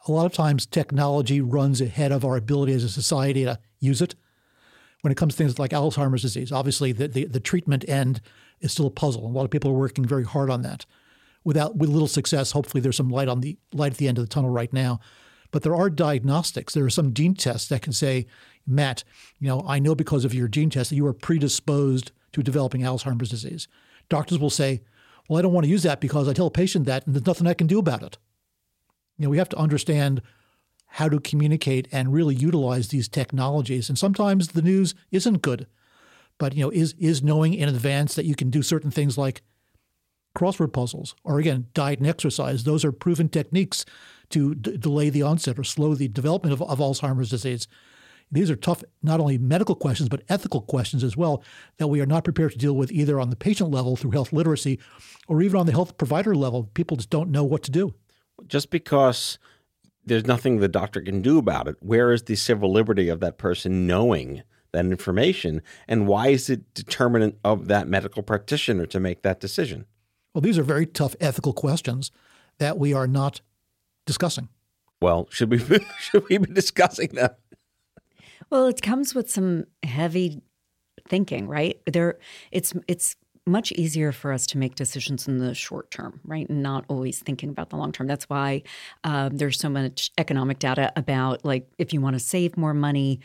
A 0.07 0.13
lot 0.13 0.27
of 0.27 0.33
times, 0.33 0.67
technology 0.67 1.41
runs 1.41 1.81
ahead 1.81 2.13
of 2.13 2.25
our 2.25 2.37
ability 2.37 2.73
as 2.73 2.85
a 2.85 2.89
society 2.89 3.45
to 3.45 3.59
use 3.79 4.01
it. 4.01 4.15
When 5.03 5.13
it 5.13 5.17
comes 5.17 5.35
to 5.35 5.39
things 5.39 5.59
like 5.59 5.71
Alzheimer's 5.71 6.23
disease, 6.23 6.51
obviously 6.51 6.93
the, 6.93 7.07
the, 7.07 7.25
the 7.27 7.41
treatment 7.41 7.85
end 7.89 8.21
is 8.61 8.73
still 8.73 8.87
a 8.87 8.91
puzzle. 8.91 9.27
and 9.27 9.35
A 9.35 9.39
lot 9.39 9.45
of 9.45 9.51
people 9.51 9.71
are 9.71 9.75
working 9.75 10.05
very 10.05 10.25
hard 10.25 10.51
on 10.51 10.63
that. 10.63 10.87
Without 11.45 11.77
with 11.77 11.89
little 11.89 12.09
success, 12.09 12.53
hopefully 12.53 12.81
there's 12.81 12.97
some 12.97 13.11
light 13.11 13.29
on 13.29 13.41
the 13.41 13.57
light 13.73 13.93
at 13.93 13.99
the 13.99 14.09
end 14.09 14.19
of 14.19 14.25
the 14.25 14.29
tunnel 14.29 14.51
right 14.51 14.73
now. 14.73 14.99
But 15.51 15.63
there 15.63 15.75
are 15.75 15.89
diagnostics. 15.89 16.75
There 16.75 16.85
are 16.85 16.91
some 16.91 17.15
gene 17.15 17.35
tests 17.35 17.69
that 17.69 17.83
can 17.83 17.93
say, 17.93 18.27
Matt, 18.69 19.05
you 19.39 19.49
know, 19.49 19.65
I 19.67 19.79
know 19.79 19.95
because 19.95 20.25
of 20.25 20.35
your 20.35 20.49
gene 20.49 20.71
test 20.71 20.91
that 20.91 20.97
you 20.97 21.07
are 21.07 21.13
predisposed 21.13 22.13
to 22.33 22.43
developing 22.43 22.83
Alzheimer's 22.83 23.31
disease. 23.31 23.67
Doctors 24.09 24.39
will 24.39 24.51
say, 24.51 24.83
well, 25.29 25.39
I 25.39 25.43
don't 25.43 25.53
want 25.53 25.65
to 25.65 25.71
use 25.71 25.83
that 25.83 26.01
because 26.01 26.29
I 26.29 26.33
tell 26.33 26.47
a 26.47 26.51
patient 26.51 26.87
that 26.87 27.07
and 27.07 27.15
there's 27.15 27.27
nothing 27.27 27.47
I 27.47 27.55
can 27.55 27.67
do 27.67 27.79
about 27.79 28.03
it. 28.03 28.19
You 29.17 29.25
know, 29.25 29.31
we 29.31 29.39
have 29.39 29.49
to 29.51 29.59
understand 29.59 30.23
how 30.93 31.09
to 31.09 31.21
communicate 31.21 31.89
and 31.93 32.13
really 32.13 32.35
utilize 32.35 32.89
these 32.89 33.09
technologies. 33.09 33.89
And 33.89 33.99
sometimes 33.99 34.49
the 34.49 34.63
news 34.63 34.95
isn't 35.11 35.43
good, 35.43 35.67
but 36.39 36.55
you 36.55 36.63
know, 36.63 36.71
is 36.71 36.95
is 36.99 37.23
knowing 37.23 37.53
in 37.53 37.69
advance 37.69 38.15
that 38.15 38.25
you 38.25 38.35
can 38.35 38.49
do 38.49 38.63
certain 38.63 38.91
things 38.91 39.19
like 39.19 39.43
crossword 40.37 40.73
puzzles, 40.73 41.15
or 41.25 41.39
again, 41.39 41.67
diet 41.75 41.99
and 41.99 42.09
exercise. 42.09 42.65
Those 42.65 42.85
are 42.85 42.93
proven 42.93 43.29
techniques 43.29 43.85
to 44.31 44.55
d- 44.55 44.77
delay 44.77 45.11
the 45.11 45.23
onset 45.23 45.59
or 45.59 45.65
slow 45.65 45.95
the 45.95 46.09
development 46.09 46.53
of, 46.53 46.63
of 46.63 46.79
Alzheimer's 46.79 47.31
disease. 47.31 47.67
These 48.31 48.51
are 48.51 48.57
tough, 48.57 48.85
not 49.03 49.21
only 49.21 49.39
medical 49.39 49.75
questions, 49.75 50.09
but 50.09 50.23
ethical 50.29 50.61
questions 50.61 51.03
as 51.03 51.17
well, 51.17 51.43
that 51.79 51.89
we 51.89 52.01
are 52.01 52.07
not 52.07 52.25
prepared 52.25 52.53
to 52.53 52.59
deal 52.59 52.77
with 52.77 52.93
either 52.93 53.19
on 53.19 53.31
the 53.31 53.37
patient 53.37 53.71
level 53.71 53.97
through 53.97 54.11
health 54.11 54.33
literacy 54.33 54.79
or 55.29 55.41
even 55.43 55.59
on 55.59 55.67
the 55.67 55.73
health 55.73 55.97
provider 55.97 56.35
level. 56.35 56.65
People 56.75 56.97
just 56.97 57.11
don't 57.11 57.31
know 57.31 57.45
what 57.45 57.63
to 57.65 57.71
do. 57.71 57.95
Just 58.47 58.71
because 58.71 59.39
there's 60.05 60.27
nothing 60.27 60.59
the 60.59 60.69
doctor 60.69 61.01
can 61.01 61.23
do 61.23 61.39
about 61.39 61.69
it, 61.69 61.77
where 61.81 62.13
is 62.13 62.25
the 62.25 62.37
civil 62.37 62.71
liberty 62.71 63.09
of 63.09 63.21
that 63.21 63.39
person 63.39 63.87
knowing 63.87 64.43
that 64.73 64.85
information? 64.85 65.63
And 65.87 66.07
why 66.07 66.29
is 66.29 66.51
it 66.51 66.75
determinant 66.75 67.39
of 67.45 67.69
that 67.69 67.89
medical 67.89 68.23
practitioner 68.23 68.87
to 68.87 69.01
make 69.01 69.23
that 69.23 69.41
decision? 69.41 69.87
Well, 70.35 70.43
these 70.43 70.59
are 70.59 70.63
very 70.63 70.87
tough 70.87 71.17
ethical 71.21 71.53
questions 71.53 72.11
that 72.59 72.79
we 72.79 72.93
are 72.93 73.07
not 73.07 73.41
discussing. 74.07 74.49
Well, 75.01 75.29
should 75.31 75.51
we 75.51 75.59
should 76.01 76.29
we 76.29 76.39
be 76.39 76.53
discussing 76.53 77.09
them? 77.09 77.31
Well, 78.51 78.67
it 78.67 78.83
comes 78.83 79.15
with 79.15 79.31
some 79.31 79.67
heavy 79.83 80.43
thinking, 81.09 81.49
right? 81.49 81.81
There, 81.87 82.19
it's 82.51 82.73
it's 82.89 83.17
much 83.47 83.73
easier 83.73 84.13
for 84.13 84.33
us 84.33 84.47
to 84.47 84.59
make 84.59 84.75
decisions 84.75 85.27
in 85.27 85.39
the 85.39 85.55
short 85.55 85.91
term, 85.91 86.21
right, 86.25 86.49
and 86.49 86.63
not 86.63 86.85
always 86.89 87.21
thinking 87.21 87.49
about 87.51 87.71
the 87.71 87.77
long 87.77 87.93
term. 87.93 88.07
That's 88.07 88.29
why 88.29 88.63
um, 89.05 89.37
there's 89.37 89.59
so 89.59 89.69
much 89.69 90.11
economic 90.19 90.59
data 90.59 90.93
about 90.97 91.45
like 91.45 91.69
if 91.79 91.93
you 91.93 92.01
want 92.01 92.15
to 92.15 92.21
save 92.21 92.57
more 92.57 92.75
money, 92.75 93.21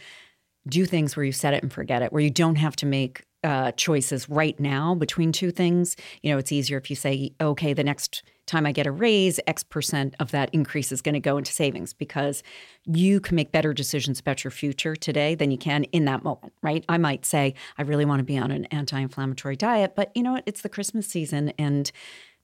do 0.67 0.85
things 0.85 1.15
where 1.15 1.25
you 1.25 1.31
set 1.31 1.53
it 1.53 1.63
and 1.63 1.71
forget 1.71 2.01
it, 2.01 2.13
where 2.13 2.21
you 2.21 2.29
don't 2.29 2.55
have 2.55 2.75
to 2.77 2.85
make 2.85 3.23
uh, 3.43 3.71
choices 3.73 4.29
right 4.29 4.59
now 4.59 4.95
between 4.95 5.31
two 5.31 5.51
things. 5.51 5.97
You 6.21 6.31
know, 6.31 6.37
it's 6.37 6.51
easier 6.51 6.77
if 6.77 6.89
you 6.89 6.95
say, 6.95 7.33
okay, 7.41 7.73
the 7.73 7.83
next 7.83 8.23
time 8.45 8.65
I 8.65 8.71
get 8.71 8.87
a 8.87 8.91
raise, 8.91 9.39
X 9.47 9.63
percent 9.63 10.15
of 10.19 10.31
that 10.31 10.49
increase 10.53 10.91
is 10.91 11.01
going 11.01 11.13
to 11.13 11.19
go 11.19 11.37
into 11.37 11.51
savings 11.51 11.93
because 11.93 12.43
you 12.85 13.19
can 13.19 13.35
make 13.35 13.51
better 13.51 13.73
decisions 13.73 14.19
about 14.19 14.43
your 14.43 14.51
future 14.51 14.95
today 14.95 15.35
than 15.35 15.51
you 15.51 15.57
can 15.57 15.83
in 15.85 16.05
that 16.05 16.23
moment, 16.23 16.53
right? 16.61 16.83
I 16.89 16.97
might 16.97 17.25
say, 17.25 17.53
I 17.77 17.83
really 17.83 18.05
want 18.05 18.19
to 18.19 18.23
be 18.23 18.37
on 18.37 18.51
an 18.51 18.65
anti 18.65 18.99
inflammatory 18.99 19.55
diet, 19.55 19.95
but 19.95 20.11
you 20.15 20.23
know 20.23 20.33
what? 20.33 20.43
It's 20.45 20.61
the 20.61 20.69
Christmas 20.69 21.07
season 21.07 21.53
and 21.57 21.91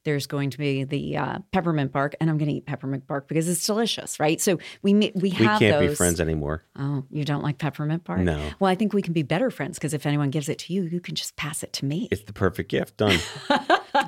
there's 0.10 0.26
going 0.28 0.50
to 0.50 0.58
be 0.58 0.84
the 0.84 1.18
uh, 1.18 1.38
peppermint 1.52 1.92
bark, 1.92 2.16
and 2.20 2.30
I'm 2.30 2.38
going 2.40 2.50
to 2.50 2.56
eat 2.56 2.66
peppermint 2.66 3.06
bark 3.06 3.28
because 3.28 3.48
it's 3.48 3.64
delicious, 3.66 4.20
right? 4.20 4.42
So 4.42 4.58
we 4.82 4.94
ma- 4.96 5.08
we 5.14 5.22
We 5.22 5.30
have 5.32 5.60
can't 5.60 5.80
those. 5.80 5.90
be 5.92 5.96
friends 5.96 6.20
anymore. 6.20 6.64
Oh, 6.78 7.04
you 7.12 7.24
don't 7.24 7.44
like 7.44 7.60
peppermint 7.60 8.04
bark? 8.04 8.22
No. 8.22 8.50
Well, 8.60 8.72
I 8.72 8.76
think 8.76 8.94
we 8.94 9.02
can 9.04 9.14
be 9.14 9.22
better 9.22 9.52
friends 9.52 9.78
because 9.78 9.94
if 9.94 10.06
anyone 10.08 10.32
gives 10.32 10.50
it 10.50 10.58
to 10.60 10.74
you, 10.74 10.84
you 10.84 11.00
can 11.00 11.14
just 11.14 11.36
pass 11.36 11.62
it 11.62 11.72
to 11.74 11.86
me. 11.86 12.08
It's 12.12 12.24
the 12.24 12.34
perfect 12.34 12.70
gift. 12.72 12.98
Done. 12.98 13.20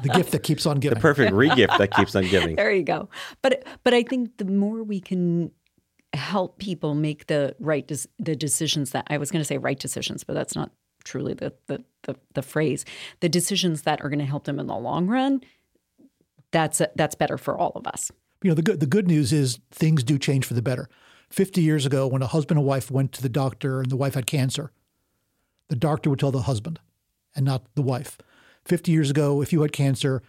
The 0.04 0.10
gift 0.10 0.32
that 0.32 0.44
keeps 0.44 0.66
on 0.68 0.80
giving. 0.80 0.96
the 0.96 1.02
perfect 1.02 1.34
regift 1.34 1.78
that 1.80 1.92
keeps 1.94 2.16
on 2.16 2.24
giving. 2.28 2.56
there 2.62 2.72
you 2.72 2.84
go. 2.84 3.10
But 3.42 3.66
but 3.84 3.94
I 3.94 4.04
think 4.04 4.38
the 4.38 4.46
more 4.46 4.84
we 4.84 5.00
can 5.02 5.52
help 6.14 6.60
people 6.60 6.94
make 6.94 7.28
the 7.28 7.56
right 7.60 7.86
des- 7.88 8.08
the 8.20 8.36
decisions 8.36 8.92
that 8.92 9.06
I 9.10 9.18
was 9.18 9.32
going 9.32 9.42
to 9.42 9.46
say 9.46 9.58
right 9.58 9.78
decisions, 9.80 10.24
but 10.24 10.34
that's 10.34 10.56
not 10.56 10.72
truly 11.04 11.34
the 11.34 11.54
the 11.68 11.84
the, 12.04 12.16
the 12.36 12.42
phrase, 12.42 12.86
the 13.22 13.30
decisions 13.30 13.82
that 13.84 14.02
are 14.02 14.10
going 14.10 14.20
to 14.20 14.26
help 14.26 14.44
them 14.46 14.60
in 14.60 14.68
the 14.68 14.76
long 14.76 15.08
run, 15.08 15.42
that's 16.52 16.82
that's 16.96 17.16
better 17.16 17.38
for 17.38 17.58
all 17.58 17.72
of 17.76 17.88
us. 17.88 18.12
You 18.44 18.50
know, 18.50 18.56
the 18.56 18.62
good 18.62 18.80
the 18.80 18.86
good 18.86 19.08
news 19.08 19.34
is 19.34 19.60
things 19.72 20.04
do 20.04 20.18
change 20.18 20.46
for 20.46 20.54
the 20.54 20.62
better. 20.62 20.90
50 21.30 21.62
years 21.62 21.86
ago, 21.86 22.08
when 22.08 22.22
a 22.22 22.28
husband 22.28 22.60
and 22.60 22.68
wife 22.68 22.92
went 22.92 23.14
to 23.14 23.22
the 23.22 23.30
doctor 23.30 23.80
and 23.80 23.90
the 23.90 23.96
wife 23.96 24.16
had 24.16 24.26
cancer, 24.26 24.72
the 25.70 25.78
doctor 25.78 26.10
would 26.10 26.20
tell 26.20 26.32
the 26.32 26.42
husband 26.42 26.80
and 27.34 27.46
not 27.46 27.74
the 27.76 27.82
wife. 27.82 28.18
50 28.66 28.92
years 28.92 29.10
ago, 29.10 29.42
if 29.42 29.54
you 29.54 29.62
had 29.62 29.72
cancer, 29.72 30.22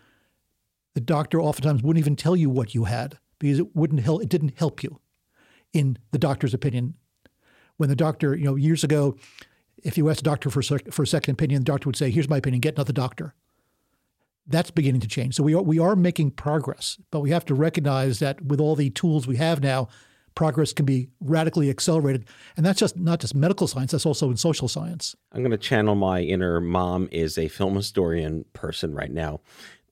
the 0.95 1.01
doctor 1.01 1.41
oftentimes 1.41 1.83
wouldn't 1.83 2.03
even 2.03 2.15
tell 2.15 2.37
you 2.37 2.49
what 2.49 2.75
you 2.75 2.85
had 2.85 3.19
because 3.41 3.59
it 3.59 3.75
wouldn't 3.75 4.01
help, 4.01 4.23
it 4.23 4.29
didn't 4.29 4.57
help 4.57 4.83
you 4.83 5.01
in 5.73 5.99
the 6.13 6.19
doctor's 6.19 6.55
opinion. 6.55 6.95
When 7.79 7.89
the 7.89 7.97
doctor, 7.97 8.37
you 8.37 8.45
know, 8.45 8.55
years 8.55 8.85
ago, 8.85 9.17
if 9.83 9.99
you 9.99 10.09
asked 10.09 10.21
a 10.21 10.25
doctor 10.25 10.51
for 10.51 10.61
a, 10.61 10.65
sec- 10.65 10.93
for 10.93 11.03
a 11.03 11.07
second 11.07 11.33
opinion, 11.33 11.63
the 11.63 11.65
doctor 11.65 11.89
would 11.89 11.97
say, 11.97 12.11
"Here's 12.11 12.29
my 12.29 12.37
opinion. 12.37 12.61
Get 12.61 12.77
another 12.77 12.93
doctor." 12.93 13.35
That's 14.47 14.71
beginning 14.71 15.01
to 15.03 15.09
change. 15.09 15.37
So 15.37 15.43
we 15.43 15.55
are 15.55 15.63
we 15.63 15.79
are 15.79 15.95
making 15.95 16.33
progress, 16.33 16.99
but 17.11 17.21
we 17.21 17.31
have 17.31 17.45
to 17.47 17.55
recognize 17.55 18.19
that 18.19 18.43
with 18.43 18.61
all 18.61 18.75
the 18.75 18.91
tools 18.91 19.27
we 19.27 19.37
have 19.37 19.63
now, 19.63 19.89
progress 20.35 20.73
can 20.73 20.85
be 20.85 21.09
radically 21.21 21.71
accelerated, 21.71 22.27
and 22.57 22.67
that's 22.67 22.79
just 22.79 22.97
not 22.97 23.21
just 23.21 23.35
medical 23.35 23.67
science. 23.67 23.93
That's 23.93 24.07
also 24.07 24.31
in 24.31 24.37
social 24.37 24.69
science. 24.69 25.15
I'm 25.33 25.43
going 25.43 25.53
to 25.53 25.59
channel 25.59 25.95
my 25.95 26.21
inner 26.21 26.61
mom 26.61 27.09
is 27.13 27.39
a 27.39 27.49
film 27.49 27.77
historian 27.77 28.45
person 28.53 28.95
right 28.95 29.13
now. 29.13 29.41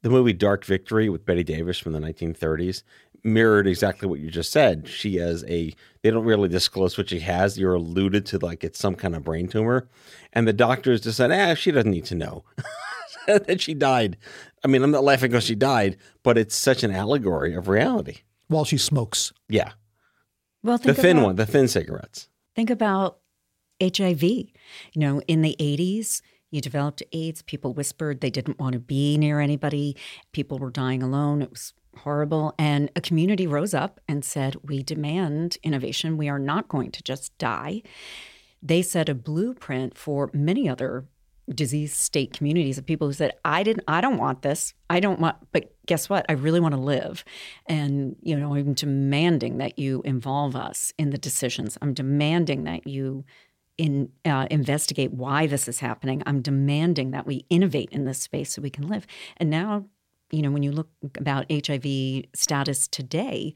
The 0.02 0.10
movie 0.10 0.32
Dark 0.32 0.64
Victory 0.64 1.08
with 1.10 1.26
Bette 1.26 1.44
Davis 1.44 1.78
from 1.78 1.92
the 1.92 2.00
1930s 2.00 2.82
mirrored 3.22 3.66
exactly 3.66 4.08
what 4.08 4.20
you 4.20 4.30
just 4.30 4.50
said. 4.50 4.88
She 4.88 5.16
has 5.16 5.44
a, 5.44 5.74
they 6.02 6.10
don't 6.10 6.24
really 6.24 6.48
disclose 6.48 6.96
what 6.96 7.10
she 7.10 7.20
has. 7.20 7.58
You're 7.58 7.74
alluded 7.74 8.24
to 8.26 8.38
like 8.38 8.64
it's 8.64 8.78
some 8.78 8.94
kind 8.94 9.14
of 9.14 9.24
brain 9.24 9.46
tumor. 9.46 9.88
And 10.32 10.48
the 10.48 10.54
doctors 10.54 11.02
just 11.02 11.18
said, 11.18 11.30
ah, 11.30 11.54
she 11.54 11.70
doesn't 11.70 11.90
need 11.90 12.06
to 12.06 12.14
know 12.14 12.44
that 13.26 13.60
she 13.60 13.74
died. 13.74 14.16
I 14.64 14.68
mean, 14.68 14.82
I'm 14.82 14.90
not 14.90 15.04
laughing 15.04 15.30
because 15.30 15.44
she 15.44 15.54
died, 15.54 15.96
but 16.22 16.36
it's 16.38 16.54
such 16.54 16.82
an 16.82 16.90
allegory 16.90 17.54
of 17.54 17.68
reality. 17.68 18.18
While 18.48 18.64
she 18.64 18.78
smokes. 18.78 19.32
Yeah. 19.48 19.72
Well, 20.62 20.78
the 20.78 20.94
thin 20.94 21.18
about, 21.18 21.26
one, 21.26 21.36
the 21.36 21.46
thin 21.46 21.68
cigarettes. 21.68 22.28
Think 22.54 22.68
about 22.68 23.18
HIV. 23.82 24.22
You 24.22 24.50
know, 24.96 25.20
in 25.26 25.42
the 25.42 25.56
80s, 25.58 26.20
you 26.50 26.60
developed 26.60 27.02
AIDS. 27.12 27.42
People 27.42 27.72
whispered 27.72 28.20
they 28.20 28.30
didn't 28.30 28.58
want 28.58 28.74
to 28.74 28.80
be 28.80 29.16
near 29.16 29.40
anybody. 29.40 29.96
People 30.32 30.58
were 30.58 30.70
dying 30.70 31.02
alone. 31.02 31.42
It 31.42 31.50
was 31.50 31.72
horrible. 31.98 32.54
And 32.58 32.90
a 32.94 33.00
community 33.00 33.46
rose 33.46 33.72
up 33.72 34.00
and 34.08 34.24
said, 34.24 34.56
We 34.62 34.82
demand 34.82 35.58
innovation. 35.62 36.16
We 36.16 36.28
are 36.28 36.38
not 36.38 36.68
going 36.68 36.90
to 36.92 37.02
just 37.02 37.36
die. 37.38 37.82
They 38.62 38.82
set 38.82 39.08
a 39.08 39.14
blueprint 39.14 39.96
for 39.96 40.30
many 40.34 40.68
other 40.68 41.06
disease 41.54 41.94
state 41.94 42.32
communities 42.32 42.78
of 42.78 42.86
people 42.86 43.06
who 43.06 43.12
said 43.12 43.32
i 43.44 43.62
didn't 43.62 43.84
i 43.88 44.00
don't 44.00 44.18
want 44.18 44.42
this. 44.42 44.74
I 44.88 45.00
don't 45.00 45.20
want 45.20 45.36
but 45.52 45.72
guess 45.86 46.08
what? 46.08 46.26
I 46.28 46.32
really 46.32 46.60
want 46.60 46.74
to 46.74 46.80
live. 46.80 47.24
And 47.66 48.16
you 48.22 48.36
know 48.36 48.54
i'm 48.54 48.74
demanding 48.74 49.58
that 49.58 49.78
you 49.78 50.02
involve 50.04 50.56
us 50.56 50.92
in 50.98 51.10
the 51.10 51.18
decisions. 51.18 51.78
I'm 51.82 51.94
demanding 51.94 52.64
that 52.64 52.86
you 52.86 53.24
in 53.78 54.10
uh, 54.24 54.46
investigate 54.50 55.12
why 55.12 55.46
this 55.46 55.66
is 55.66 55.80
happening. 55.80 56.22
I'm 56.26 56.42
demanding 56.42 57.12
that 57.12 57.26
we 57.26 57.46
innovate 57.48 57.88
in 57.92 58.04
this 58.04 58.20
space 58.20 58.52
so 58.52 58.62
we 58.62 58.70
can 58.70 58.86
live. 58.88 59.06
And 59.38 59.50
now 59.50 59.86
you 60.30 60.42
know 60.42 60.50
when 60.50 60.62
you 60.62 60.72
look 60.72 60.88
about 61.18 61.50
hiv 61.50 61.84
status 62.34 62.88
today 62.88 63.54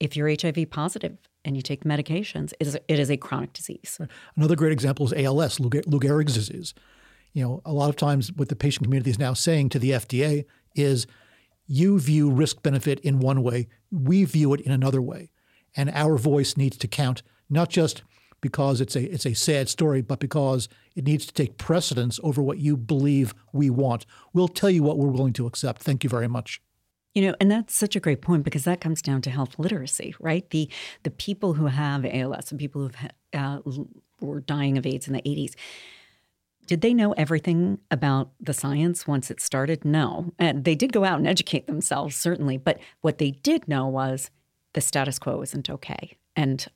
if 0.00 0.16
you're 0.16 0.28
hiv 0.28 0.70
positive 0.70 1.18
and 1.44 1.56
you 1.56 1.62
take 1.62 1.84
medications, 1.84 2.52
it 2.58 2.66
is, 2.66 2.78
it 2.88 2.98
is 2.98 3.10
a 3.10 3.16
chronic 3.16 3.52
disease. 3.52 4.00
Another 4.36 4.56
great 4.56 4.72
example 4.72 5.06
is 5.06 5.12
ALS, 5.12 5.60
Lou, 5.60 5.70
Gehrig's 5.70 6.34
disease. 6.34 6.74
You 7.32 7.42
know, 7.42 7.62
a 7.64 7.72
lot 7.72 7.88
of 7.88 7.96
times 7.96 8.32
what 8.32 8.48
the 8.48 8.56
patient 8.56 8.84
community 8.84 9.10
is 9.10 9.18
now 9.18 9.34
saying 9.34 9.70
to 9.70 9.78
the 9.78 9.90
FDA 9.90 10.44
is 10.74 11.06
you 11.66 11.98
view 11.98 12.30
risk 12.30 12.62
benefit 12.62 13.00
in 13.00 13.18
one 13.18 13.42
way, 13.42 13.68
we 13.90 14.24
view 14.24 14.54
it 14.54 14.60
in 14.60 14.72
another 14.72 15.02
way. 15.02 15.30
And 15.76 15.90
our 15.90 16.16
voice 16.16 16.56
needs 16.56 16.76
to 16.78 16.88
count, 16.88 17.22
not 17.50 17.68
just 17.68 18.02
because 18.40 18.80
it's 18.80 18.94
a 18.94 19.02
it's 19.10 19.24
a 19.24 19.34
sad 19.34 19.68
story, 19.68 20.02
but 20.02 20.20
because 20.20 20.68
it 20.94 21.04
needs 21.04 21.24
to 21.26 21.32
take 21.32 21.56
precedence 21.56 22.20
over 22.22 22.42
what 22.42 22.58
you 22.58 22.76
believe 22.76 23.34
we 23.52 23.70
want. 23.70 24.04
We'll 24.32 24.48
tell 24.48 24.70
you 24.70 24.82
what 24.82 24.98
we're 24.98 25.08
willing 25.08 25.32
to 25.34 25.46
accept. 25.46 25.82
Thank 25.82 26.04
you 26.04 26.10
very 26.10 26.28
much. 26.28 26.60
You 27.14 27.28
know, 27.28 27.34
and 27.40 27.50
that's 27.50 27.74
such 27.74 27.94
a 27.94 28.00
great 28.00 28.22
point 28.22 28.42
because 28.42 28.64
that 28.64 28.80
comes 28.80 29.00
down 29.00 29.22
to 29.22 29.30
health 29.30 29.58
literacy, 29.58 30.14
right? 30.18 30.48
The 30.50 30.68
the 31.04 31.10
people 31.10 31.54
who 31.54 31.66
have 31.66 32.04
ALS 32.04 32.50
and 32.50 32.58
people 32.58 32.88
who 32.88 33.38
uh, 33.38 33.60
were 34.20 34.40
dying 34.40 34.78
of 34.78 34.86
AIDS 34.86 35.06
in 35.06 35.12
the 35.12 35.22
80s, 35.22 35.54
did 36.66 36.80
they 36.80 36.94
know 36.94 37.12
everything 37.12 37.78
about 37.90 38.30
the 38.40 38.54
science 38.54 39.06
once 39.06 39.30
it 39.30 39.40
started? 39.40 39.84
No. 39.84 40.32
And 40.38 40.64
they 40.64 40.74
did 40.74 40.92
go 40.92 41.04
out 41.04 41.18
and 41.18 41.26
educate 41.26 41.66
themselves, 41.66 42.16
certainly. 42.16 42.56
But 42.56 42.78
what 43.02 43.18
they 43.18 43.32
did 43.32 43.68
know 43.68 43.86
was 43.86 44.30
the 44.72 44.80
status 44.80 45.18
quo 45.18 45.42
isn't 45.42 45.68
okay. 45.68 46.16
And 46.34 46.66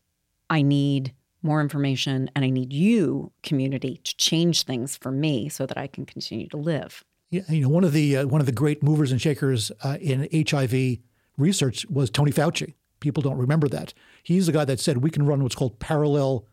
I 0.50 0.62
need 0.62 1.14
more 1.42 1.60
information 1.60 2.30
and 2.34 2.44
I 2.44 2.50
need 2.50 2.72
you, 2.72 3.32
community, 3.42 4.00
to 4.04 4.16
change 4.16 4.64
things 4.64 4.96
for 4.96 5.10
me 5.10 5.48
so 5.48 5.66
that 5.66 5.78
I 5.78 5.86
can 5.86 6.04
continue 6.04 6.48
to 6.48 6.56
live 6.56 7.04
you 7.30 7.60
know, 7.60 7.68
one 7.68 7.84
of 7.84 7.92
the 7.92 8.18
uh, 8.18 8.26
one 8.26 8.40
of 8.40 8.46
the 8.46 8.52
great 8.52 8.82
movers 8.82 9.12
and 9.12 9.20
shakers 9.20 9.70
uh, 9.82 9.98
in 10.00 10.28
HIV 10.32 10.98
research 11.36 11.86
was 11.88 12.10
Tony 12.10 12.32
Fauci. 12.32 12.74
People 13.00 13.22
don't 13.22 13.38
remember 13.38 13.68
that. 13.68 13.94
He's 14.22 14.46
the 14.46 14.52
guy 14.52 14.64
that 14.64 14.80
said 14.80 14.98
we 14.98 15.10
can 15.10 15.26
run 15.26 15.42
what's 15.42 15.54
called 15.54 15.78
parallel 15.78 16.46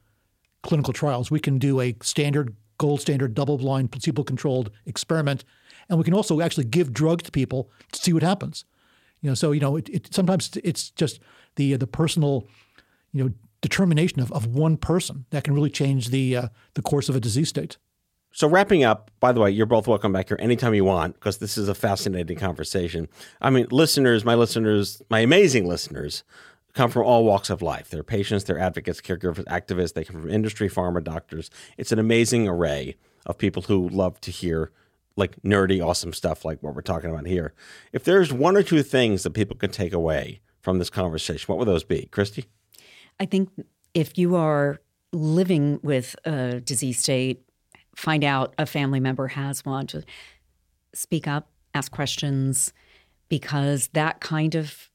clinical 0.62 0.94
trials. 0.94 1.32
We 1.32 1.40
can 1.40 1.58
do 1.58 1.80
a 1.80 1.96
standard, 2.02 2.56
gold 2.78 3.02
standard, 3.02 3.34
double-blind, 3.34 3.92
placebo-controlled 3.92 4.70
experiment, 4.86 5.44
and 5.90 5.98
we 5.98 6.04
can 6.04 6.14
also 6.14 6.42
actually 6.42 6.66
give 6.66 6.94
drugs 6.94 7.24
to 7.24 7.32
people 7.32 7.72
to 7.92 8.00
see 8.00 8.14
what 8.14 8.24
happens. 8.24 8.66
You 9.22 9.32
know, 9.32 9.36
so 9.36 9.52
you 9.54 9.62
know, 9.62 9.78
it, 9.78 9.90
it, 9.90 10.14
sometimes 10.14 10.52
it's 10.64 10.92
just 10.92 11.20
the 11.56 11.74
uh, 11.74 11.78
the 11.78 11.88
personal, 11.88 12.48
you 13.12 13.24
know, 13.24 13.32
determination 13.62 14.20
of, 14.22 14.32
of 14.32 14.46
one 14.46 14.78
person 14.78 15.26
that 15.32 15.44
can 15.44 15.54
really 15.54 15.70
change 15.70 16.10
the 16.10 16.36
uh, 16.36 16.48
the 16.74 16.82
course 16.82 17.10
of 17.10 17.16
a 17.16 17.20
disease 17.20 17.50
state. 17.50 17.78
So, 18.36 18.50
wrapping 18.50 18.84
up, 18.84 19.12
by 19.22 19.32
the 19.32 19.40
way, 19.40 19.50
you're 19.50 19.66
both 19.66 19.88
welcome 19.88 20.12
back 20.12 20.28
here 20.28 20.38
anytime 20.42 20.74
you 20.74 20.84
want 20.84 21.14
because 21.14 21.38
this 21.38 21.58
is 21.58 21.70
a 21.70 21.74
fascinating 21.74 22.38
conversation. 22.38 23.08
I 23.40 23.50
mean, 23.50 23.66
listeners, 23.72 24.26
my 24.26 24.36
listeners, 24.36 25.02
my 25.10 25.22
amazing 25.22 25.70
listeners, 25.70 26.26
come 26.74 26.92
from 26.92 27.06
all 27.06 27.24
walks 27.24 27.50
of 27.50 27.62
life. 27.62 27.90
They're 27.90 28.04
patients, 28.04 28.44
they're 28.44 28.60
advocates, 28.60 29.00
caregivers, 29.00 29.46
activists, 29.46 29.94
they 29.94 30.04
come 30.04 30.20
from 30.20 30.30
industry, 30.30 30.70
pharma, 30.70 31.02
doctors. 31.02 31.50
It's 31.78 31.94
an 31.94 31.98
amazing 31.98 32.46
array 32.46 32.98
of 33.26 33.38
people 33.38 33.62
who 33.64 33.88
love 33.88 34.20
to 34.20 34.32
hear 34.32 34.70
like 35.16 35.42
nerdy, 35.42 35.82
awesome 35.82 36.12
stuff 36.12 36.44
like 36.44 36.62
what 36.62 36.76
we're 36.76 36.82
talking 36.82 37.12
about 37.12 37.28
here. 37.28 37.54
If 37.94 38.04
there's 38.04 38.34
one 38.34 38.58
or 38.58 38.64
two 38.64 38.84
things 38.84 39.24
that 39.24 39.30
people 39.30 39.56
can 39.56 39.72
take 39.72 39.94
away 39.94 40.42
from 40.60 40.78
this 40.78 40.90
conversation, 40.90 41.46
what 41.48 41.58
would 41.58 41.70
those 41.70 41.86
be? 41.86 42.10
Christy? 42.12 42.48
I 43.18 43.28
think 43.28 43.50
if 43.94 44.18
you 44.18 44.36
are 44.36 44.82
living 45.14 45.80
with 45.84 46.18
a 46.26 46.60
disease 46.60 47.00
state, 47.00 47.45
find 47.96 48.24
out 48.24 48.54
a 48.58 48.66
family 48.66 49.00
member 49.00 49.28
has 49.30 49.66
one, 49.66 49.88
to 49.88 50.04
speak 50.94 51.28
up, 51.28 51.50
ask 51.74 51.92
questions, 51.92 52.74
because 53.30 53.88
that 53.94 54.20
kind 54.20 54.56
of 54.56 54.90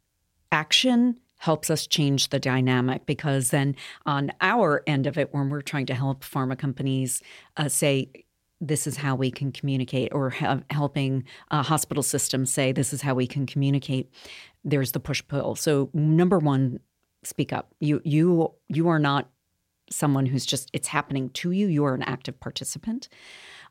action 0.53 1.19
helps 1.39 1.71
us 1.71 1.87
change 1.87 2.29
the 2.29 2.39
dynamic. 2.39 3.07
Because 3.07 3.51
then 3.51 3.75
on 4.07 4.31
our 4.41 4.83
end 4.87 5.07
of 5.07 5.19
it, 5.19 5.33
when 5.33 5.49
we're 5.49 5.63
trying 5.63 5.87
to 5.87 5.95
help 5.95 6.23
pharma 6.23 6.59
companies 6.59 7.23
uh, 7.57 7.69
say, 7.69 8.11
this 8.61 8.87
is 8.87 8.99
how 8.99 9.15
we 9.15 9.31
can 9.31 9.51
communicate, 9.51 10.13
or 10.13 10.31
helping 10.71 11.25
hospital 11.51 12.03
systems 12.03 12.53
say, 12.53 12.73
this 12.73 12.93
is 12.93 13.01
how 13.01 13.15
we 13.15 13.27
can 13.27 13.47
communicate, 13.47 14.11
there's 14.65 14.93
the 14.93 15.01
push 15.01 15.23
pull. 15.27 15.55
So, 15.55 15.89
number 15.95 16.39
one, 16.39 16.81
speak 17.23 17.53
up. 17.55 17.75
You 17.81 18.03
you 18.05 18.53
you 18.69 18.89
are 18.89 18.99
not 18.99 19.31
someone 19.91 20.27
who's 20.27 20.47
just 20.47 20.71
it's 20.73 20.89
happening 20.89 21.29
to 21.31 21.51
you 21.51 21.67
you 21.67 21.85
are 21.85 21.95
an 21.95 22.03
active 22.03 22.39
participant. 22.41 23.09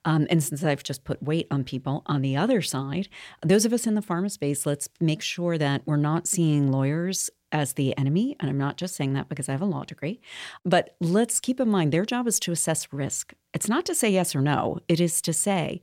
Um, 0.06 0.28
and 0.30 0.42
since 0.42 0.64
i've 0.64 0.84
just 0.84 1.04
put 1.04 1.22
weight 1.22 1.48
on 1.52 1.66
people 1.66 2.04
on 2.06 2.22
the 2.22 2.38
other 2.38 2.62
side 2.62 3.10
those 3.42 3.66
of 3.66 3.74
us 3.74 3.86
in 3.86 3.96
the 3.96 4.02
pharma 4.02 4.32
space 4.32 4.66
let's 4.66 4.88
make 5.02 5.22
sure 5.22 5.58
that 5.58 5.82
we're 5.86 5.98
not 5.98 6.26
seeing 6.26 6.72
lawyers 6.72 7.30
as 7.52 7.74
the 7.74 7.98
enemy. 7.98 8.36
And 8.40 8.50
i'm 8.50 8.58
not 8.58 8.78
just 8.78 8.96
saying 8.96 9.14
that 9.14 9.28
because 9.28 9.50
i 9.50 9.52
have 9.52 9.62
a 9.62 9.66
law 9.66 9.84
degree 9.84 10.22
but 10.64 10.96
let's 11.02 11.40
keep 11.40 11.60
in 11.60 11.70
mind 11.70 11.92
their 11.92 12.06
job 12.06 12.28
is 12.28 12.40
to 12.42 12.52
assess 12.52 12.94
risk. 12.94 13.34
It's 13.54 13.68
not 13.68 13.86
to 13.86 13.96
say 13.96 14.10
yes 14.10 14.36
or 14.36 14.42
no. 14.42 14.80
It 14.88 15.00
is 15.00 15.22
to 15.24 15.34
say 15.34 15.82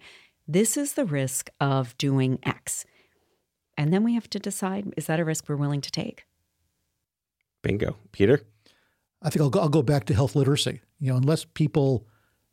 this 0.49 0.76
is 0.76 0.95
the 0.95 1.05
risk 1.05 1.51
of 1.61 1.97
doing 1.99 2.39
x. 2.45 2.87
And 3.76 3.93
then 3.93 4.05
we 4.05 4.14
have 4.14 4.30
to 4.30 4.39
decide 4.39 4.93
is 4.97 5.07
that 5.07 5.20
a 5.20 5.24
risk 5.24 5.49
we're 5.49 5.57
willing 5.57 5.80
to 5.80 5.91
take? 5.91 6.24
Bingo. 7.62 7.97
Peter 8.12 8.43
I 9.23 9.31
think 9.31 9.43
I'll 9.43 9.51
go, 9.51 9.61
I'll 9.61 9.69
go 9.69 9.83
back 9.83 10.05
to 10.07 10.14
health 10.14 10.37
literacy. 10.37 10.81
You 10.99 11.11
know, 11.11 11.17
unless 11.17 11.45
people 11.45 12.07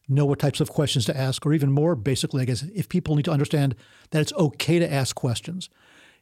know 0.08 0.26
what 0.26 0.40
types 0.40 0.60
of 0.60 0.70
questions 0.70 1.06
to 1.06 1.18
ask, 1.18 1.46
or 1.46 1.54
even 1.54 1.72
more 1.72 1.96
basically, 1.96 2.42
I 2.42 2.46
guess, 2.46 2.64
if 2.76 2.90
people 2.90 3.16
need 3.16 3.26
to 3.26 3.32
understand 3.32 3.76
that 4.12 4.22
it's 4.22 4.34
okay 4.34 4.80
to 4.80 4.92
ask 4.92 5.16
questions. 5.16 5.70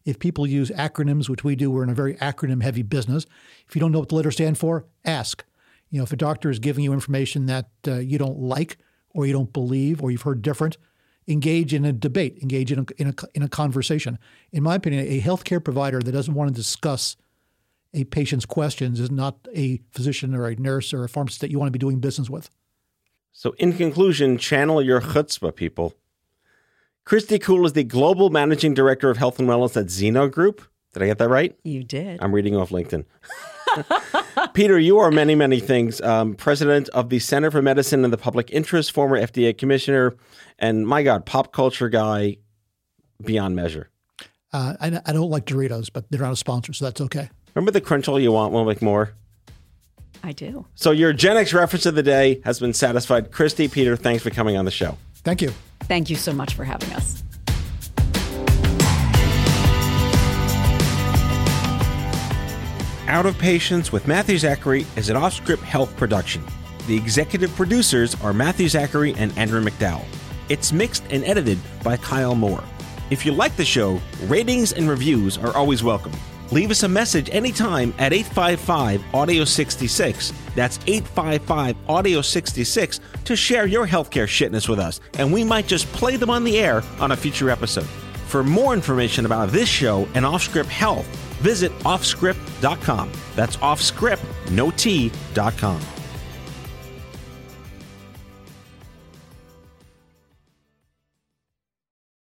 If 0.03 0.19
people 0.19 0.47
use 0.47 0.71
acronyms, 0.71 1.29
which 1.29 1.43
we 1.43 1.55
do, 1.55 1.69
we're 1.69 1.83
in 1.83 1.89
a 1.89 1.95
very 1.95 2.15
acronym 2.15 2.63
heavy 2.63 2.81
business. 2.81 3.25
If 3.67 3.75
you 3.75 3.79
don't 3.79 3.91
know 3.91 3.99
what 3.99 4.09
the 4.09 4.15
letters 4.15 4.33
stand 4.33 4.57
for, 4.57 4.85
ask. 5.05 5.43
You 5.89 5.99
know, 5.99 6.03
if 6.03 6.13
a 6.13 6.17
doctor 6.17 6.49
is 6.49 6.59
giving 6.59 6.83
you 6.83 6.93
information 6.93 7.45
that 7.47 7.69
uh, 7.87 7.95
you 7.95 8.17
don't 8.17 8.39
like, 8.39 8.77
or 9.13 9.25
you 9.25 9.33
don't 9.33 9.53
believe 9.53 10.01
or 10.01 10.11
you've 10.11 10.21
heard 10.21 10.41
different, 10.41 10.77
engage 11.27 11.73
in 11.73 11.85
a 11.85 11.93
debate, 11.93 12.39
engage 12.41 12.71
in 12.71 12.79
a, 12.79 12.85
in 12.97 13.07
a, 13.09 13.13
in 13.33 13.43
a 13.43 13.49
conversation. 13.49 14.17
In 14.51 14.63
my 14.63 14.75
opinion, 14.75 15.05
a 15.07 15.21
healthcare 15.21 15.63
provider 15.63 15.99
that 15.99 16.11
doesn't 16.11 16.33
want 16.33 16.49
to 16.49 16.53
discuss 16.53 17.15
a 17.93 18.03
patient's 18.05 18.45
questions 18.45 18.99
is 18.99 19.11
not 19.11 19.47
a 19.55 19.81
physician 19.91 20.33
or 20.33 20.47
a 20.47 20.55
nurse 20.55 20.93
or 20.93 21.03
a 21.03 21.09
pharmacist 21.09 21.41
that 21.41 21.51
you 21.51 21.59
want 21.59 21.67
to 21.67 21.71
be 21.71 21.79
doing 21.79 21.99
business 21.99 22.29
with. 22.29 22.49
So, 23.33 23.53
in 23.57 23.73
conclusion, 23.73 24.37
channel 24.37 24.81
your 24.81 25.01
chutzpah, 25.01 25.55
people. 25.55 25.93
Christy 27.05 27.39
Kuhl 27.39 27.65
is 27.65 27.73
the 27.73 27.83
global 27.83 28.29
managing 28.29 28.73
director 28.73 29.09
of 29.09 29.17
health 29.17 29.39
and 29.39 29.47
wellness 29.47 29.75
at 29.75 29.89
Zeno 29.89 30.27
Group. 30.27 30.61
Did 30.93 31.03
I 31.03 31.05
get 31.07 31.17
that 31.19 31.29
right? 31.29 31.57
You 31.63 31.83
did. 31.83 32.21
I'm 32.21 32.33
reading 32.33 32.55
off 32.55 32.69
LinkedIn. 32.69 33.05
Peter, 34.53 34.77
you 34.77 34.99
are 34.99 35.11
many, 35.11 35.33
many 35.33 35.59
things. 35.59 36.01
Um, 36.01 36.35
president 36.35 36.89
of 36.89 37.09
the 37.09 37.19
Center 37.19 37.49
for 37.49 37.61
Medicine 37.61 38.03
and 38.03 38.11
the 38.11 38.17
Public 38.17 38.51
Interest, 38.51 38.91
former 38.91 39.19
FDA 39.19 39.57
commissioner, 39.57 40.15
and 40.59 40.85
my 40.85 41.03
God, 41.03 41.25
pop 41.25 41.53
culture 41.53 41.87
guy 41.89 42.37
beyond 43.23 43.55
measure. 43.55 43.89
Uh, 44.53 44.75
I, 44.81 44.99
I 45.05 45.13
don't 45.13 45.29
like 45.29 45.45
Doritos, 45.45 45.89
but 45.91 46.11
they're 46.11 46.19
not 46.19 46.33
a 46.33 46.37
sponsor, 46.37 46.73
so 46.73 46.85
that's 46.85 46.99
okay. 47.01 47.29
Remember 47.53 47.71
the 47.71 47.81
crunch 47.81 48.07
all 48.07 48.19
you 48.19 48.31
want, 48.31 48.53
will 48.53 48.65
make 48.65 48.81
more? 48.81 49.13
I 50.23 50.31
do. 50.31 50.65
So 50.75 50.91
your 50.91 51.13
Gen 51.13 51.37
X 51.37 51.53
reference 51.53 51.85
of 51.85 51.95
the 51.95 52.03
day 52.03 52.41
has 52.45 52.59
been 52.59 52.73
satisfied. 52.73 53.31
Christy, 53.31 53.67
Peter, 53.67 53.95
thanks 53.95 54.23
for 54.23 54.29
coming 54.29 54.55
on 54.55 54.65
the 54.65 54.71
show. 54.71 54.97
Thank 55.15 55.41
you. 55.41 55.51
Thank 55.81 56.09
you 56.09 56.15
so 56.15 56.31
much 56.31 56.53
for 56.53 56.63
having 56.63 56.91
us. 56.93 57.23
Out 63.07 63.25
of 63.25 63.37
Patients 63.37 63.91
with 63.91 64.07
Matthew 64.07 64.37
Zachary 64.37 64.85
is 64.95 65.09
an 65.09 65.17
off 65.17 65.33
script 65.33 65.63
health 65.63 65.95
production. 65.97 66.43
The 66.87 66.95
executive 66.95 67.53
producers 67.55 68.15
are 68.21 68.31
Matthew 68.31 68.69
Zachary 68.69 69.13
and 69.17 69.37
Andrew 69.37 69.61
McDowell. 69.61 70.05
It's 70.47 70.71
mixed 70.71 71.03
and 71.09 71.23
edited 71.25 71.59
by 71.83 71.97
Kyle 71.97 72.35
Moore. 72.35 72.63
If 73.09 73.25
you 73.25 73.33
like 73.33 73.55
the 73.57 73.65
show, 73.65 73.99
ratings 74.23 74.71
and 74.71 74.87
reviews 74.87 75.37
are 75.37 75.53
always 75.55 75.83
welcome. 75.83 76.13
Leave 76.51 76.69
us 76.69 76.83
a 76.83 76.87
message 76.87 77.29
anytime 77.31 77.93
at 77.97 78.11
855 78.11 79.15
Audio 79.15 79.45
66. 79.45 80.33
That's 80.53 80.79
855 80.85 81.77
Audio 81.87 82.21
66 82.21 82.99
to 83.23 83.35
share 83.35 83.65
your 83.65 83.87
healthcare 83.87 84.27
shitness 84.27 84.67
with 84.67 84.79
us, 84.79 84.99
and 85.17 85.31
we 85.31 85.45
might 85.45 85.67
just 85.67 85.87
play 85.93 86.17
them 86.17 86.29
on 86.29 86.43
the 86.43 86.59
air 86.59 86.83
on 86.99 87.11
a 87.11 87.15
future 87.15 87.49
episode. 87.49 87.87
For 88.27 88.43
more 88.43 88.73
information 88.73 89.25
about 89.25 89.49
this 89.49 89.69
show 89.69 90.07
and 90.13 90.25
Offscrip 90.25 90.65
Health, 90.65 91.07
visit 91.41 91.71
offscrip.com. 91.79 93.11
That's 93.35 93.57
offscript, 93.57 94.51
no 94.51 94.71
T.com. 94.71 96.00